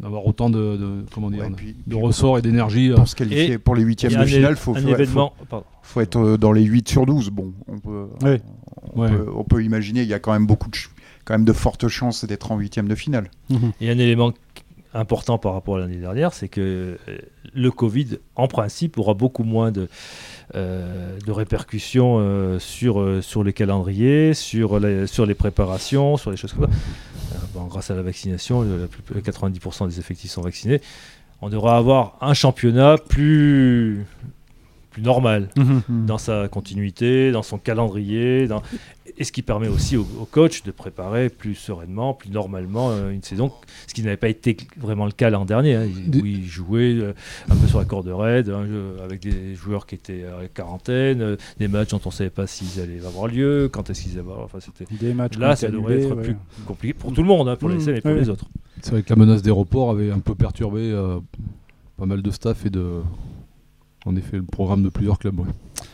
d'avoir 0.00 0.26
autant 0.26 0.50
de, 0.50 0.76
de- 0.76 1.04
comment 1.12 1.30
dire 1.30 1.42
Ouais, 1.44 1.50
de- 1.50 1.54
puis- 1.54 1.74
de 1.86 1.94
puis 1.96 2.02
ressorts 2.02 2.38
et 2.38 2.42
d'énergie. 2.42 2.90
Pour 2.94 3.06
se 3.08 3.14
qualifier 3.14 3.52
Et 3.52 3.58
pour 3.58 3.74
les 3.74 3.82
Il 3.82 3.88
huitièmes 3.88 4.12
y 4.12 4.14
a 4.16 4.18
de 4.18 4.22
un, 4.24 4.26
finale, 4.26 4.52
é- 4.52 4.56
faut, 4.56 4.74
faut- 4.74 4.88
événement. 4.88 5.32
pardon. 5.48 5.66
faut 5.82 6.00
être 6.00 6.36
dans 6.38 6.52
les 6.52 6.62
8 6.64 6.88
sur 6.88 7.04
12. 7.06 7.30
Bon, 7.30 7.52
on 7.68 7.78
peut, 7.78 8.06
Ouais. 8.22 8.40
on, 8.94 9.00
Ouais. 9.02 9.08
peut, 9.10 9.26
on 9.34 9.44
peut 9.44 9.62
imaginer, 9.62 10.02
il 10.02 10.08
y 10.08 10.14
a 10.14 10.18
quand 10.18 10.32
même 10.32 10.46
beaucoup 10.46 10.68
de, 10.70 10.76
quand 11.24 11.34
même 11.34 11.44
de 11.44 11.52
fortes 11.52 11.88
chances 11.88 12.24
d'être 12.24 12.50
en 12.52 12.58
huitième 12.58 12.88
de 12.88 12.94
finale. 12.94 13.30
Et 13.80 13.88
un 13.90 13.98
élément 13.98 14.32
important 14.94 15.38
par 15.38 15.52
rapport 15.54 15.76
à 15.76 15.80
l'année 15.80 15.96
dernière, 15.96 16.32
c'est 16.32 16.48
que 16.48 16.96
euh, 17.08 17.18
le 17.52 17.70
Covid, 17.70 18.18
en 18.36 18.48
principe, 18.48 18.96
aura 18.98 19.14
beaucoup 19.14 19.44
moins 19.44 19.70
de, 19.72 19.88
euh, 20.54 21.16
répercussions 21.26 22.16
euh, 22.20 22.58
sur, 22.58 23.04
sur 23.22 23.44
les 23.44 23.52
calendriers, 23.52 24.34
sur 24.34 24.78
les, 24.80 25.06
sur 25.06 25.26
les 25.26 25.34
préparations, 25.34 26.16
sur 26.16 26.30
les 26.30 26.36
choses 26.36 26.52
comme 26.52 26.66
ça. 26.70 27.38
Bon, 27.52 27.64
grâce 27.64 27.90
à 27.90 27.94
la 27.94 28.02
vaccination, 28.02 28.62
le- 28.62 28.82
la 28.82 28.86
plus- 28.86 29.20
90% 29.20 29.88
des 29.88 29.98
effectifs 29.98 30.30
sont 30.30 30.42
vaccinés. 30.42 30.80
On 31.42 31.48
devra 31.48 31.76
avoir 31.76 32.16
un 32.20 32.32
championnat 32.34 32.96
plus, 32.96 34.06
plus 34.94 35.02
normal 35.02 35.50
dans 35.88 36.18
sa 36.18 36.48
continuité, 36.48 37.32
dans 37.32 37.42
son 37.42 37.58
calendrier, 37.58 38.46
dans... 38.46 38.62
et 39.18 39.24
ce 39.24 39.32
qui 39.32 39.42
permet 39.42 39.68
aussi 39.68 39.96
au, 39.96 40.06
au 40.20 40.24
coach 40.24 40.62
de 40.62 40.70
préparer 40.70 41.28
plus 41.28 41.54
sereinement, 41.54 42.14
plus 42.14 42.30
normalement 42.30 42.90
euh, 42.90 43.10
une 43.10 43.22
saison, 43.22 43.52
ce 43.86 43.92
qui 43.92 44.02
n'avait 44.02 44.16
pas 44.16 44.28
été 44.28 44.56
vraiment 44.78 45.04
le 45.04 45.12
cas 45.12 45.30
l'an 45.30 45.44
dernier, 45.44 45.74
hein, 45.74 45.86
où 45.86 46.24
il 46.24 46.46
jouait 46.46 46.94
euh, 46.94 47.12
un 47.50 47.56
peu 47.56 47.66
sur 47.66 47.78
la 47.80 47.84
corde 47.84 48.08
raide, 48.08 48.46
jeu 48.46 48.96
avec 49.04 49.20
des 49.20 49.54
joueurs 49.54 49.86
qui 49.86 49.96
étaient 49.96 50.24
à 50.24 50.42
la 50.42 50.48
quarantaine, 50.48 51.20
euh, 51.20 51.36
des 51.58 51.68
matchs 51.68 51.90
dont 51.90 52.00
on 52.04 52.08
ne 52.08 52.14
savait 52.14 52.30
pas 52.30 52.46
s'ils 52.46 52.80
allaient 52.80 53.04
avoir 53.04 53.26
lieu, 53.26 53.68
quand 53.70 53.90
est-ce 53.90 54.02
qu'ils 54.02 54.12
allaient 54.12 54.20
avoir... 54.20 54.40
Enfin, 54.40 54.58
c'était... 54.60 54.86
Des 54.94 55.12
matchs 55.12 55.36
Là, 55.38 55.56
ça 55.56 55.68
devrait 55.68 56.00
être 56.00 56.14
ouais. 56.16 56.22
plus 56.22 56.36
compliqué 56.66 56.94
pour 56.94 57.12
tout 57.12 57.20
le 57.22 57.28
monde, 57.28 57.48
hein, 57.48 57.56
pour 57.56 57.68
les 57.68 57.74
Mmh, 57.74 57.80
SM 57.80 57.96
et 57.96 58.00
pour 58.00 58.10
ouais. 58.12 58.20
les 58.20 58.28
autres. 58.30 58.44
C'est 58.80 58.90
vrai 58.92 59.02
que 59.02 59.10
la 59.10 59.16
menace 59.16 59.42
des 59.42 59.50
reports 59.50 59.90
avait 59.90 60.10
un 60.10 60.20
peu 60.20 60.34
perturbé 60.34 60.80
euh, 60.80 61.18
pas 61.96 62.06
mal 62.06 62.22
de 62.22 62.30
staff 62.30 62.64
et 62.66 62.70
de 62.70 63.00
en 64.04 64.16
effet 64.16 64.36
le 64.36 64.44
programme 64.44 64.82
de 64.82 64.88
plusieurs 64.88 65.18
clubs. 65.18 65.40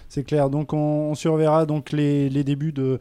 C'est 0.08 0.24
clair. 0.24 0.50
Donc 0.50 0.72
on, 0.72 1.10
on 1.10 1.14
surveillera 1.14 1.66
donc 1.66 1.92
les, 1.92 2.28
les 2.28 2.42
débuts 2.44 2.72
de, 2.72 2.98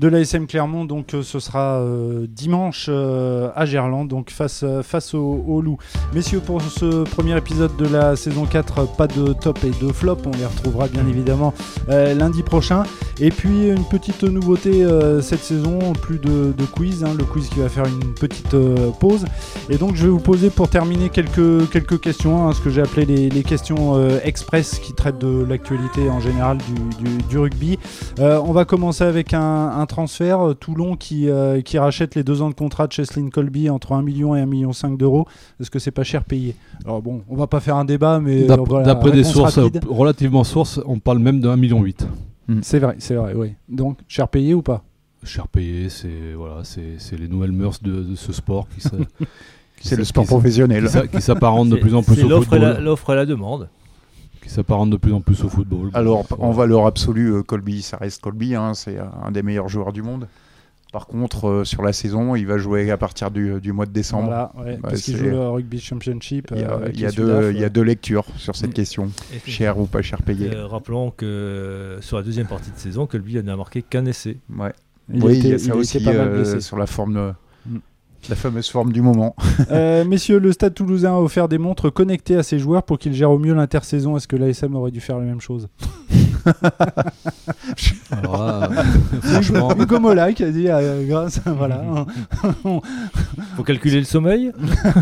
de 0.00 0.08
l'ASM 0.08 0.46
Clermont. 0.46 0.86
Donc 0.86 1.12
euh, 1.12 1.22
ce 1.22 1.38
sera 1.38 1.80
euh, 1.80 2.26
dimanche 2.26 2.86
euh, 2.88 3.50
à 3.54 3.66
Gerland, 3.66 4.08
donc 4.08 4.30
face, 4.30 4.64
face 4.82 5.14
au, 5.14 5.60
Loup. 5.60 5.76
Messieurs, 6.14 6.40
pour 6.40 6.62
ce 6.62 7.04
premier 7.04 7.36
épisode 7.36 7.76
de 7.76 7.86
la 7.86 8.16
saison 8.16 8.46
4, 8.46 8.96
pas 8.96 9.06
de 9.06 9.34
top 9.34 9.58
et 9.62 9.84
de 9.84 9.92
flop. 9.92 10.16
On 10.26 10.30
les 10.30 10.46
retrouvera 10.46 10.88
bien 10.88 11.06
évidemment 11.06 11.52
lundi 11.88 12.42
prochain. 12.42 12.84
Et 13.20 13.30
puis 13.30 13.68
une 13.68 13.84
petite 13.84 14.22
nouveauté 14.22 14.86
cette 15.20 15.40
saison, 15.40 15.92
plus 15.92 16.18
de, 16.18 16.54
quiz. 16.72 17.04
hein, 17.04 17.14
le 17.18 17.24
quiz 17.24 17.48
qui 17.50 17.58
va 17.60 17.68
faire 17.68 17.84
une 17.84 18.14
petite 18.14 18.56
pause. 18.98 19.26
Et 19.68 19.76
donc 19.76 19.96
je 19.96 20.04
vais 20.04 20.10
vous 20.10 20.20
poser 20.20 20.48
pour 20.48 20.68
terminer 20.68 21.10
quelques, 21.10 22.00
questions, 22.00 22.48
hein, 22.48 22.52
ce 22.54 22.60
que 22.60 22.70
j'ai 22.70 22.80
appelé 22.80 23.28
les, 23.28 23.42
questions 23.42 24.18
express 24.20 24.78
qui 24.78 24.94
traitent 24.94 25.18
de 25.18 25.44
l'actualité 25.44 26.08
en 26.08 26.20
général 26.20 26.58
du, 27.28 27.38
rugby. 27.38 27.78
On 28.18 28.52
va 28.52 28.64
commencer 28.64 29.04
avec 29.04 29.34
un 29.34 29.86
transfert, 29.90 30.40
euh, 30.48 30.54
Toulon 30.54 30.96
qui, 30.96 31.28
euh, 31.28 31.60
qui 31.60 31.78
rachète 31.78 32.14
les 32.14 32.24
deux 32.24 32.40
ans 32.40 32.48
de 32.48 32.54
contrat 32.54 32.86
de 32.86 32.92
Cheslin 32.92 33.28
Colby 33.28 33.68
entre 33.68 33.92
1 33.92 34.02
million 34.02 34.34
et 34.34 34.40
1 34.40 34.46
million 34.46 34.72
5 34.72 34.96
d'euros. 34.96 35.26
Est-ce 35.60 35.70
que 35.70 35.78
c'est 35.78 35.90
pas 35.90 36.02
cher 36.04 36.24
payé? 36.24 36.56
Alors 36.84 37.02
bon, 37.02 37.22
on 37.28 37.36
va 37.36 37.46
pas 37.46 37.60
faire 37.60 37.76
un 37.76 37.84
débat, 37.84 38.18
mais 38.20 38.50
euh, 38.50 38.56
voilà, 38.66 38.86
D'après 38.86 39.10
des 39.12 39.24
sources 39.24 39.58
rapide. 39.58 39.84
relativement 39.88 40.44
sources, 40.44 40.80
on 40.86 40.98
parle 40.98 41.18
même 41.18 41.40
de 41.40 41.48
1,8 41.48 41.56
million. 41.58 41.84
C'est 42.62 42.78
vrai, 42.78 42.96
c'est 42.98 43.14
vrai, 43.14 43.34
oui. 43.36 43.52
Donc, 43.68 43.98
cher 44.08 44.26
payé 44.28 44.54
ou 44.54 44.62
pas? 44.62 44.82
Cher 45.22 45.46
payé, 45.48 45.88
c'est 45.90 46.32
voilà, 46.36 46.60
c'est 46.64 46.94
c'est 46.98 47.18
les 47.18 47.28
nouvelles 47.28 47.52
mœurs 47.52 47.82
de, 47.82 48.02
de 48.02 48.14
ce 48.14 48.32
sport 48.32 48.66
qui 48.68 48.80
C'est 49.82 49.96
le 49.96 50.04
sport 50.04 50.24
qui 50.24 50.28
professionnel. 50.28 50.84
qui 50.84 50.90
s'a- 50.90 51.06
qui 51.06 51.20
s'apparente 51.22 51.68
de 51.70 51.76
plus 51.84 51.94
en 51.94 52.02
plus 52.02 52.22
au 52.24 52.40
football. 52.42 52.78
l'offre 52.82 53.10
et 53.12 53.16
la 53.16 53.26
demande. 53.26 53.68
Qui 54.42 54.48
s'apparente 54.48 54.90
de 54.90 54.96
plus 54.96 55.12
en 55.12 55.20
plus 55.20 55.44
au 55.44 55.48
football. 55.48 55.90
Alors, 55.94 56.26
en 56.38 56.50
valeur 56.50 56.86
absolue, 56.86 57.32
euh, 57.34 57.42
Colby, 57.42 57.82
ça 57.82 57.96
reste 57.98 58.22
Colby, 58.22 58.54
hein, 58.54 58.72
c'est 58.74 58.96
un 58.98 59.30
des 59.30 59.42
meilleurs 59.42 59.68
joueurs 59.68 59.92
du 59.92 60.02
monde. 60.02 60.26
Par 60.92 61.06
contre, 61.06 61.46
euh, 61.48 61.64
sur 61.64 61.82
la 61.82 61.92
saison, 61.92 62.34
il 62.34 62.46
va 62.48 62.58
jouer 62.58 62.90
à 62.90 62.96
partir 62.96 63.30
du, 63.30 63.60
du 63.60 63.72
mois 63.72 63.86
de 63.86 63.92
décembre. 63.92 64.24
Voilà, 64.24 64.52
ouais, 64.58 64.64
Ouais, 64.72 64.78
parce 64.82 65.02
qu'il 65.02 65.16
joue 65.16 65.26
le 65.26 65.48
Rugby 65.48 65.78
Championship. 65.78 66.48
Il 66.52 66.62
y 66.62 66.64
a, 66.64 66.70
euh, 66.72 66.76
avec 66.78 66.96
il 66.96 67.02
y 67.02 67.06
a 67.06 67.10
les 67.10 67.14
deux, 67.16 67.26
Sudaf, 67.26 67.54
il 67.54 67.60
y 67.60 67.62
a 67.62 67.66
euh. 67.66 67.70
deux 67.70 67.82
lectures 67.82 68.24
sur 68.38 68.56
cette 68.56 68.70
Mm. 68.70 68.72
question. 68.72 69.10
Cher 69.46 69.78
ou 69.78 69.86
pas 69.86 70.02
cher 70.02 70.20
payé. 70.22 70.50
Euh, 70.52 70.66
rappelons 70.66 71.12
que 71.12 71.24
euh, 71.26 72.00
sur 72.00 72.16
la 72.16 72.24
deuxième 72.24 72.48
partie 72.48 72.72
de 72.72 72.76
saison, 72.78 73.06
Colby 73.06 73.40
n'a 73.42 73.56
marqué 73.56 73.82
qu'un 73.82 74.04
essai. 74.06 74.38
Ouais. 74.58 74.72
Il 75.12 75.22
oui, 75.22 75.38
était- 75.38 75.48
il 75.48 75.50
y 75.52 75.54
a 75.54 75.58
ça 75.58 75.64
il 75.66 75.72
aussi 75.74 76.02
pas 76.02 76.12
mal 76.12 76.28
euh, 76.28 76.36
blessé. 76.42 76.60
sur 76.60 76.76
la 76.76 76.86
forme, 76.86 77.14
de-. 77.14 77.32
La 78.28 78.36
fameuse 78.36 78.68
forme 78.68 78.92
du 78.92 79.02
moment. 79.02 79.34
Euh, 79.70 80.04
messieurs, 80.04 80.38
le 80.38 80.52
Stade 80.52 80.74
Toulousain 80.74 81.12
a 81.14 81.18
offert 81.18 81.48
des 81.48 81.58
montres 81.58 81.92
connectées 81.92 82.36
à 82.36 82.42
ses 82.42 82.58
joueurs 82.58 82.82
pour 82.82 82.98
qu'ils 82.98 83.14
gèrent 83.14 83.30
au 83.30 83.38
mieux 83.38 83.54
l'intersaison. 83.54 84.16
Est-ce 84.16 84.28
que 84.28 84.36
l'ASM 84.36 84.74
aurait 84.76 84.90
dû 84.90 85.00
faire 85.00 85.18
la 85.18 85.24
même 85.24 85.40
chose? 85.40 85.68
Alors 88.10 88.40
euh, 88.42 88.66
franchement, 89.22 89.70
Hugo 89.78 90.00
Mola 90.00 90.32
qui 90.32 90.42
a 90.44 90.50
dit 90.50 90.68
euh, 90.68 91.06
grâce, 91.06 91.40
voilà. 91.46 91.82
Faut 93.56 93.62
calculer 93.62 93.98
le 93.98 94.04
sommeil. 94.04 94.50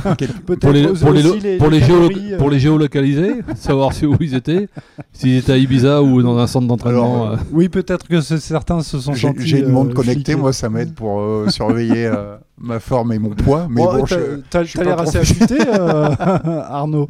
Peut-être 0.04 0.40
pour 0.58 0.72
les, 0.72 0.88
pour 0.88 1.12
les, 1.12 1.56
pour 1.58 1.70
les, 1.70 1.80
géolo- 1.80 2.12
euh, 2.34 2.38
pour 2.38 2.50
les 2.50 2.58
géolocaliser, 2.58 3.36
savoir 3.56 3.92
si, 3.92 4.04
où 4.06 4.16
ils 4.20 4.34
étaient, 4.34 4.68
s'ils 5.12 5.36
étaient 5.36 5.52
à 5.52 5.56
Ibiza 5.58 6.02
ou 6.02 6.22
dans 6.22 6.38
un 6.38 6.46
centre 6.46 6.66
d'entraînement. 6.66 7.32
Euh, 7.32 7.36
Oui, 7.52 7.68
peut-être 7.68 8.08
que 8.08 8.20
ce- 8.20 8.38
certains 8.38 8.80
se 8.80 8.98
sont 8.98 9.14
sentis. 9.14 9.46
j'ai 9.46 9.60
une 9.60 9.68
montre 9.68 9.90
euh, 9.90 9.94
connectée, 9.94 10.34
moi 10.34 10.52
ça 10.52 10.68
m'aide 10.68 10.94
pour 10.94 11.20
euh, 11.20 11.48
surveiller 11.48 12.06
euh, 12.06 12.36
ma 12.60 12.80
forme 12.80 13.12
et 13.12 13.18
mon 13.18 13.30
poids. 13.30 13.66
Mais 13.70 13.82
Oh, 13.84 13.92
bon, 13.98 14.04
t'as- 14.04 14.18
je- 14.18 14.40
t'as 14.50 14.62
je 14.64 14.68
suis 14.68 14.78
t'as 14.78 14.84
pas 14.84 14.90
l'air 14.90 15.00
assez 15.00 15.18
affûté, 15.18 15.56
euh, 15.66 16.08
Arnaud. 16.68 17.06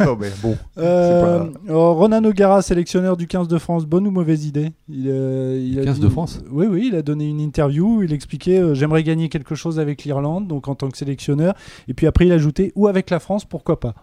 non, 0.00 0.16
mais 0.20 0.30
bon. 0.42 0.56
Euh, 0.78 1.46
oh, 1.70 1.94
Ronan 1.94 2.22
O'Gara, 2.24 2.62
sélectionneur 2.62 3.16
du 3.16 3.26
15 3.26 3.48
de 3.48 3.58
France, 3.58 3.86
bonne 3.86 4.06
ou 4.06 4.10
mauvaise 4.10 4.44
idée? 4.46 4.72
Il, 4.88 5.06
euh, 5.08 5.58
il 5.60 5.78
a 5.80 5.84
15 5.84 5.96
dit- 5.96 6.02
de 6.02 6.08
France? 6.08 6.40
Oui, 6.50 6.66
oui, 6.68 6.88
il 6.92 6.96
a 6.96 7.02
donné 7.02 7.28
une 7.28 7.40
interview, 7.40 8.02
il 8.02 8.12
expliquait 8.12 8.58
euh, 8.60 8.74
j'aimerais 8.74 9.02
gagner 9.02 9.28
quelque 9.28 9.54
chose 9.54 9.78
avec 9.80 10.04
l'Irlande, 10.04 10.46
donc 10.48 10.68
en 10.68 10.74
tant 10.74 10.88
que 10.90 10.98
sélectionneur. 10.98 11.54
Et 11.88 11.94
puis 11.94 12.06
après, 12.06 12.26
il 12.26 12.32
a 12.32 12.36
ajouté 12.36 12.72
ou 12.74 12.86
avec 12.86 13.10
la 13.10 13.20
France, 13.20 13.44
pourquoi 13.44 13.80
pas? 13.80 13.94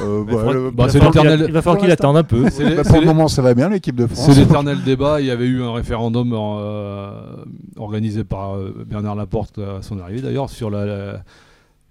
Euh, 0.00 0.24
bah, 0.24 0.32
bah, 0.74 0.84
il 0.86 0.90
c'est 0.90 0.98
va 0.98 1.04
falloir 1.06 1.12
qu'il 1.12 1.20
l'éternel- 1.22 1.42
a- 1.42 1.46
Il 1.48 1.52
va 1.52 1.62
falloir 1.62 1.76
pour 1.76 1.84
qu'il 1.84 1.92
attende 1.92 2.16
un 2.16 2.22
peu. 2.22 2.44
les- 2.44 2.76
bah, 2.76 2.82
pour 2.84 3.00
le 3.00 3.06
moment, 3.06 3.28
ça 3.28 3.42
va 3.42 3.54
bien 3.54 3.68
l'équipe 3.68 3.94
de 3.96 4.06
France. 4.06 4.26
C'est 4.32 4.40
l'éternel 4.40 4.82
débat. 4.84 5.20
Il 5.20 5.26
y 5.26 5.30
avait 5.30 5.46
eu 5.46 5.62
un 5.62 5.72
référendum 5.72 6.32
euh, 6.34 7.10
organisé 7.76 8.24
par 8.24 8.56
euh, 8.56 8.74
Bernard 8.86 9.14
Laporte 9.16 9.58
à 9.58 9.82
son 9.82 9.98
arrivée 10.00 10.20
d'ailleurs 10.22 10.48
sur 10.50 10.70
la, 10.70 10.86
la- 10.86 11.22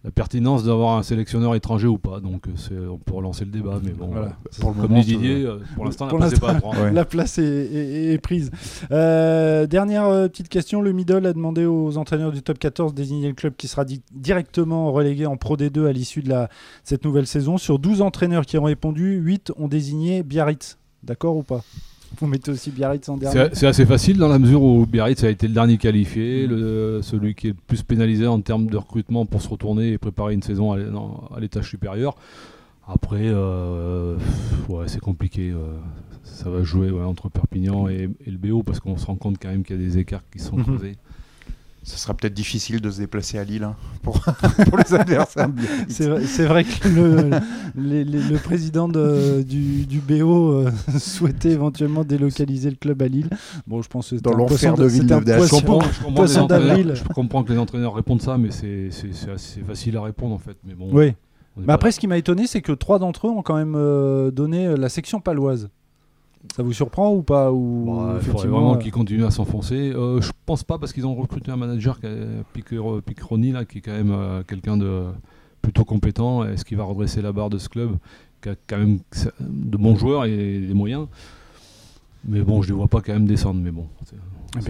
la 0.03 0.09
pertinence 0.09 0.63
d'avoir 0.63 0.97
un 0.97 1.03
sélectionneur 1.03 1.53
étranger 1.53 1.87
ou 1.87 1.97
pas. 1.99 2.19
Donc 2.19 2.47
euh, 2.47 2.51
c'est- 2.55 2.75
on 2.75 2.97
peut 2.97 3.13
relancer 3.13 3.45
le 3.45 3.51
débat, 3.51 3.79
mais 3.83 3.91
bon, 3.91 4.07
Voilà. 4.07 4.27
euh, 4.27 4.29
Pour 4.59 4.69
le 4.71 4.75
comme 4.81 4.89
moment, 4.89 5.01
dit 5.01 5.15
Didier, 5.15 5.43
euh, 5.45 5.59
pour 5.75 5.85
l'instant, 5.85 6.07
la 6.07 6.13
place 6.17 6.33
est 6.33 6.39
pas 6.39 6.51
à. 6.53 6.59
Ouais. 6.81 6.91
La 6.91 7.05
place 7.05 7.37
est, 7.37 7.43
est- 7.43 8.13
est 8.13 8.17
prise. 8.17 8.49
Euh, 8.91 9.67
dernière 9.67 10.05
petite 10.29 10.49
question. 10.49 10.81
Le 10.81 10.91
Middle 10.91 11.25
a 11.27 11.33
demandé 11.33 11.65
aux 11.65 11.97
entraîneurs 11.97 12.31
du 12.31 12.41
top 12.41 12.57
14 12.57 12.93
de 12.93 12.97
désigner 12.97 13.27
le 13.27 13.35
club 13.35 13.53
qui 13.55 13.67
sera 13.67 13.85
di- 13.85 14.01
directement 14.11 14.91
relégué 14.91 15.25
en 15.27 15.37
Pro 15.37 15.55
D2 15.55 15.85
à 15.87 15.91
l'issue 15.91 16.21
de 16.21 16.29
la, 16.29 16.49
cette 16.83 17.05
nouvelle 17.05 17.27
saison. 17.27 17.57
Sur 17.57 17.77
12 17.77 18.01
entraîneurs 18.01 18.45
qui 18.45 18.57
ont 18.57 18.63
répondu, 18.63 19.15
8 19.17 19.51
ont 19.57 19.67
désigné 19.67 20.23
Biarritz. 20.23 20.77
D'accord 21.03 21.35
ou 21.37 21.43
pas? 21.43 21.63
Vous 22.19 22.27
mettez 22.27 22.51
aussi 22.51 22.71
Biarritz 22.71 23.07
en 23.09 23.17
dernier 23.17 23.49
C'est 23.53 23.67
assez 23.67 23.85
facile 23.85 24.17
dans 24.17 24.27
la 24.27 24.37
mesure 24.37 24.61
où 24.61 24.85
Biarritz 24.85 25.23
a 25.23 25.29
été 25.29 25.47
le 25.47 25.53
dernier 25.53 25.77
qualifié, 25.77 26.45
le- 26.45 26.99
celui 27.01 27.33
qui 27.35 27.47
est 27.47 27.51
le 27.51 27.55
plus 27.67 27.81
pénalisé 27.83 28.27
en 28.27 28.39
termes 28.41 28.67
de 28.67 28.77
recrutement 28.77 29.25
pour 29.25 29.41
se 29.41 29.49
retourner 29.49 29.93
et 29.93 29.97
préparer 29.97 30.33
une 30.33 30.43
saison 30.43 30.71
à 30.73 31.39
l'étage 31.39 31.69
supérieur. 31.69 32.15
Après, 32.87 33.21
euh, 33.23 34.17
ouais, 34.69 34.85
c'est 34.87 34.99
compliqué. 34.99 35.51
euh, 35.51 35.77
ça 36.23 36.49
va 36.49 36.63
jouer 36.63 36.91
ouais, 36.91 37.03
entre 37.03 37.29
Perpignan 37.29 37.87
et, 37.87 38.09
et 38.25 38.31
le 38.31 38.37
BO 38.37 38.63
parce 38.63 38.79
qu'on 38.79 38.97
se 38.97 39.05
rend 39.05 39.15
compte 39.15 39.37
quand 39.41 39.49
même 39.49 39.63
qu'il 39.63 39.79
y 39.79 39.83
a 39.83 39.87
des 39.87 39.97
écarts 39.97 40.23
qui 40.31 40.39
sont 40.39 40.57
Mhm. 40.57 40.63
creusés. 40.63 40.95
Ce 41.83 41.97
sera 41.97 42.13
peut-être 42.13 42.35
difficile 42.35 42.79
de 42.79 42.91
se 42.91 42.99
déplacer 42.99 43.39
à 43.39 43.43
Lille 43.43 43.63
hein, 43.63 43.75
pour, 44.03 44.19
pour 44.69 44.77
les 44.77 44.93
adversaires. 44.93 45.49
C'est 45.89 46.07
vrai, 46.07 46.25
c'est 46.25 46.45
vrai 46.45 46.63
que 46.63 46.87
le, 46.87 47.29
les- 47.75 48.03
les- 48.03 48.21
le 48.21 48.37
président 48.37 48.87
de- 48.87 49.41
du, 49.41 49.87
du 49.87 49.99
BO 49.99 50.51
euh, 50.53 50.71
souhaitait 50.99 51.49
éventuellement 51.49 52.03
délocaliser 52.03 52.69
le 52.69 52.75
club 52.75 53.01
à 53.01 53.07
Lille. 53.07 53.29
Bon, 53.65 53.81
je 53.81 53.89
pense 53.89 54.11
que 54.11 54.15
Dans 54.17 54.31
l'enfer 54.33 54.75
de 54.75 54.85
Villeneuve 54.85 55.21
Je 55.21 55.25
d'Ascq. 55.25 55.55
je 56.95 57.03
comprends 57.13 57.43
que 57.43 57.51
les 57.51 57.57
entraîneurs 57.59 57.95
répondent 57.95 58.21
ça, 58.21 58.37
mais 58.37 58.51
c'est 58.51 58.89
c'est- 58.91 59.13
c'est 59.13 59.31
assez 59.31 59.61
facile 59.61 59.97
à 59.97 60.03
répondre 60.03 60.35
en 60.35 60.39
fait. 60.39 60.57
Mais 60.63 60.75
bon, 60.75 60.89
Oui. 60.93 61.13
Mais 61.57 61.73
après, 61.73 61.91
ce 61.91 61.99
qui 61.99 62.07
m'a 62.07 62.17
étonné, 62.17 62.45
c'est 62.47 62.61
que 62.61 62.71
trois 62.71 62.97
d'entre 62.99 63.27
eux 63.27 63.31
ont 63.31 63.41
quand 63.41 63.57
même 63.57 63.73
euh, 63.75 64.29
donné 64.31 64.67
euh, 64.67 64.77
la 64.77 64.87
section 64.87 65.19
paloise. 65.19 65.69
Ça 66.55 66.63
vous 66.63 66.73
surprend 66.73 67.13
ou 67.13 67.21
pas 67.21 67.51
ou 67.51 67.83
Bon, 67.85 67.93
il 67.93 67.99
faudrait 68.01 68.17
effectivement, 68.19 68.57
vraiment 68.59 68.75
euh, 68.75 68.77
qu'ils 68.79 68.91
continuent 68.91 69.25
à 69.25 69.31
s'enfoncer. 69.31 69.91
Euh, 69.93 70.19
je 70.21 70.31
pense 70.45 70.63
pas 70.63 70.77
parce 70.77 70.91
qu'ils 70.91 71.05
ont 71.05 71.15
recruté 71.15 71.51
un 71.51 71.55
manager, 71.55 71.99
Pic- 72.53 73.01
Picroni, 73.05 73.51
là, 73.51 73.63
qui 73.65 73.77
est 73.77 73.81
quand 73.81 73.91
même 73.91 74.11
euh, 74.11 74.43
quelqu'un 74.43 74.75
de 74.77 75.05
plutôt 75.61 75.85
compétent. 75.85 76.43
Est-ce 76.43 76.65
qu'il 76.65 76.77
va 76.77 76.83
redresser 76.83 77.21
la 77.21 77.31
barre 77.31 77.49
de 77.49 77.57
ce 77.57 77.69
club 77.69 77.91
qui 78.41 78.49
a 78.49 78.55
quand 78.67 78.77
même 78.79 78.99
de 79.39 79.77
bons 79.77 79.95
joueurs 79.95 80.25
et 80.25 80.59
des 80.59 80.73
moyens? 80.73 81.07
Mais 82.25 82.41
bon, 82.41 82.61
je 82.61 82.67
ne 82.69 82.73
les 82.73 82.77
vois 82.77 82.87
pas 82.87 83.01
quand 83.01 83.13
même 83.13 83.25
descendre. 83.27 83.59
Mais 83.63 83.71
bon, 83.71 83.87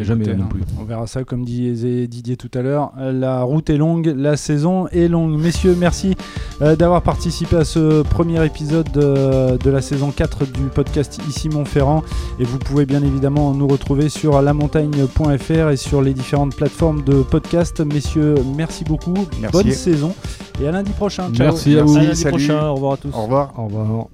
jamais 0.04 0.26
non 0.36 0.46
plus. 0.48 0.62
On 0.80 0.84
verra 0.84 1.08
ça 1.08 1.24
comme 1.24 1.44
disait 1.44 2.08
Didier 2.08 2.38
tout 2.38 2.50
à 2.54 2.62
l'heure. 2.62 2.92
Euh, 3.00 3.12
La 3.12 3.44
route 3.44 3.70
est 3.70 3.78
longue, 3.78 4.14
la 4.16 4.38
saison 4.38 4.88
est 4.90 5.08
longue. 5.08 5.40
Messieurs, 5.40 5.76
merci 5.78 6.16
euh, 6.62 6.76
d'avoir 6.76 7.02
participé 7.02 7.56
à 7.58 7.64
ce 7.66 8.02
premier 8.04 8.46
épisode 8.46 8.92
de, 8.92 9.58
de 9.58 9.70
la 9.70 9.82
saison 9.82 10.12
4 10.12 10.46
du 10.46 10.62
podcast 10.74 11.20
Ici 11.28 11.50
Montferrand. 11.50 12.04
Et 12.40 12.44
vous 12.44 12.60
pouvez 12.60 12.86
bien 12.86 13.02
évidemment 13.04 13.54
nous 13.54 13.68
retrouver 13.68 14.10
sur 14.10 14.42
lamontagne.fr 14.42 15.70
et 15.70 15.78
sur 15.78 16.02
les 16.02 16.14
différentes 16.14 16.56
plateformes 16.56 17.04
de 17.04 17.24
podcast. 17.24 17.82
Messieurs, 17.82 18.36
merci 18.56 18.84
beaucoup. 18.84 19.14
Merci. 19.42 19.52
Bonne 19.64 19.72
saison 19.72 20.14
et 20.62 20.68
à 20.68 20.72
lundi 20.72 20.92
prochain. 20.92 21.32
Ciao. 21.34 21.48
Merci 21.48 21.78
à 21.78 21.84
vous. 21.84 21.98
À 21.98 22.04
lundi 22.04 22.16
salut. 22.16 22.32
prochain, 22.38 22.68
au 22.68 22.76
revoir 22.76 22.94
à 22.94 22.98
tous. 22.98 23.14
Au 23.14 23.24
revoir. 23.24 23.54
Au 23.58 23.66
revoir. 23.66 24.12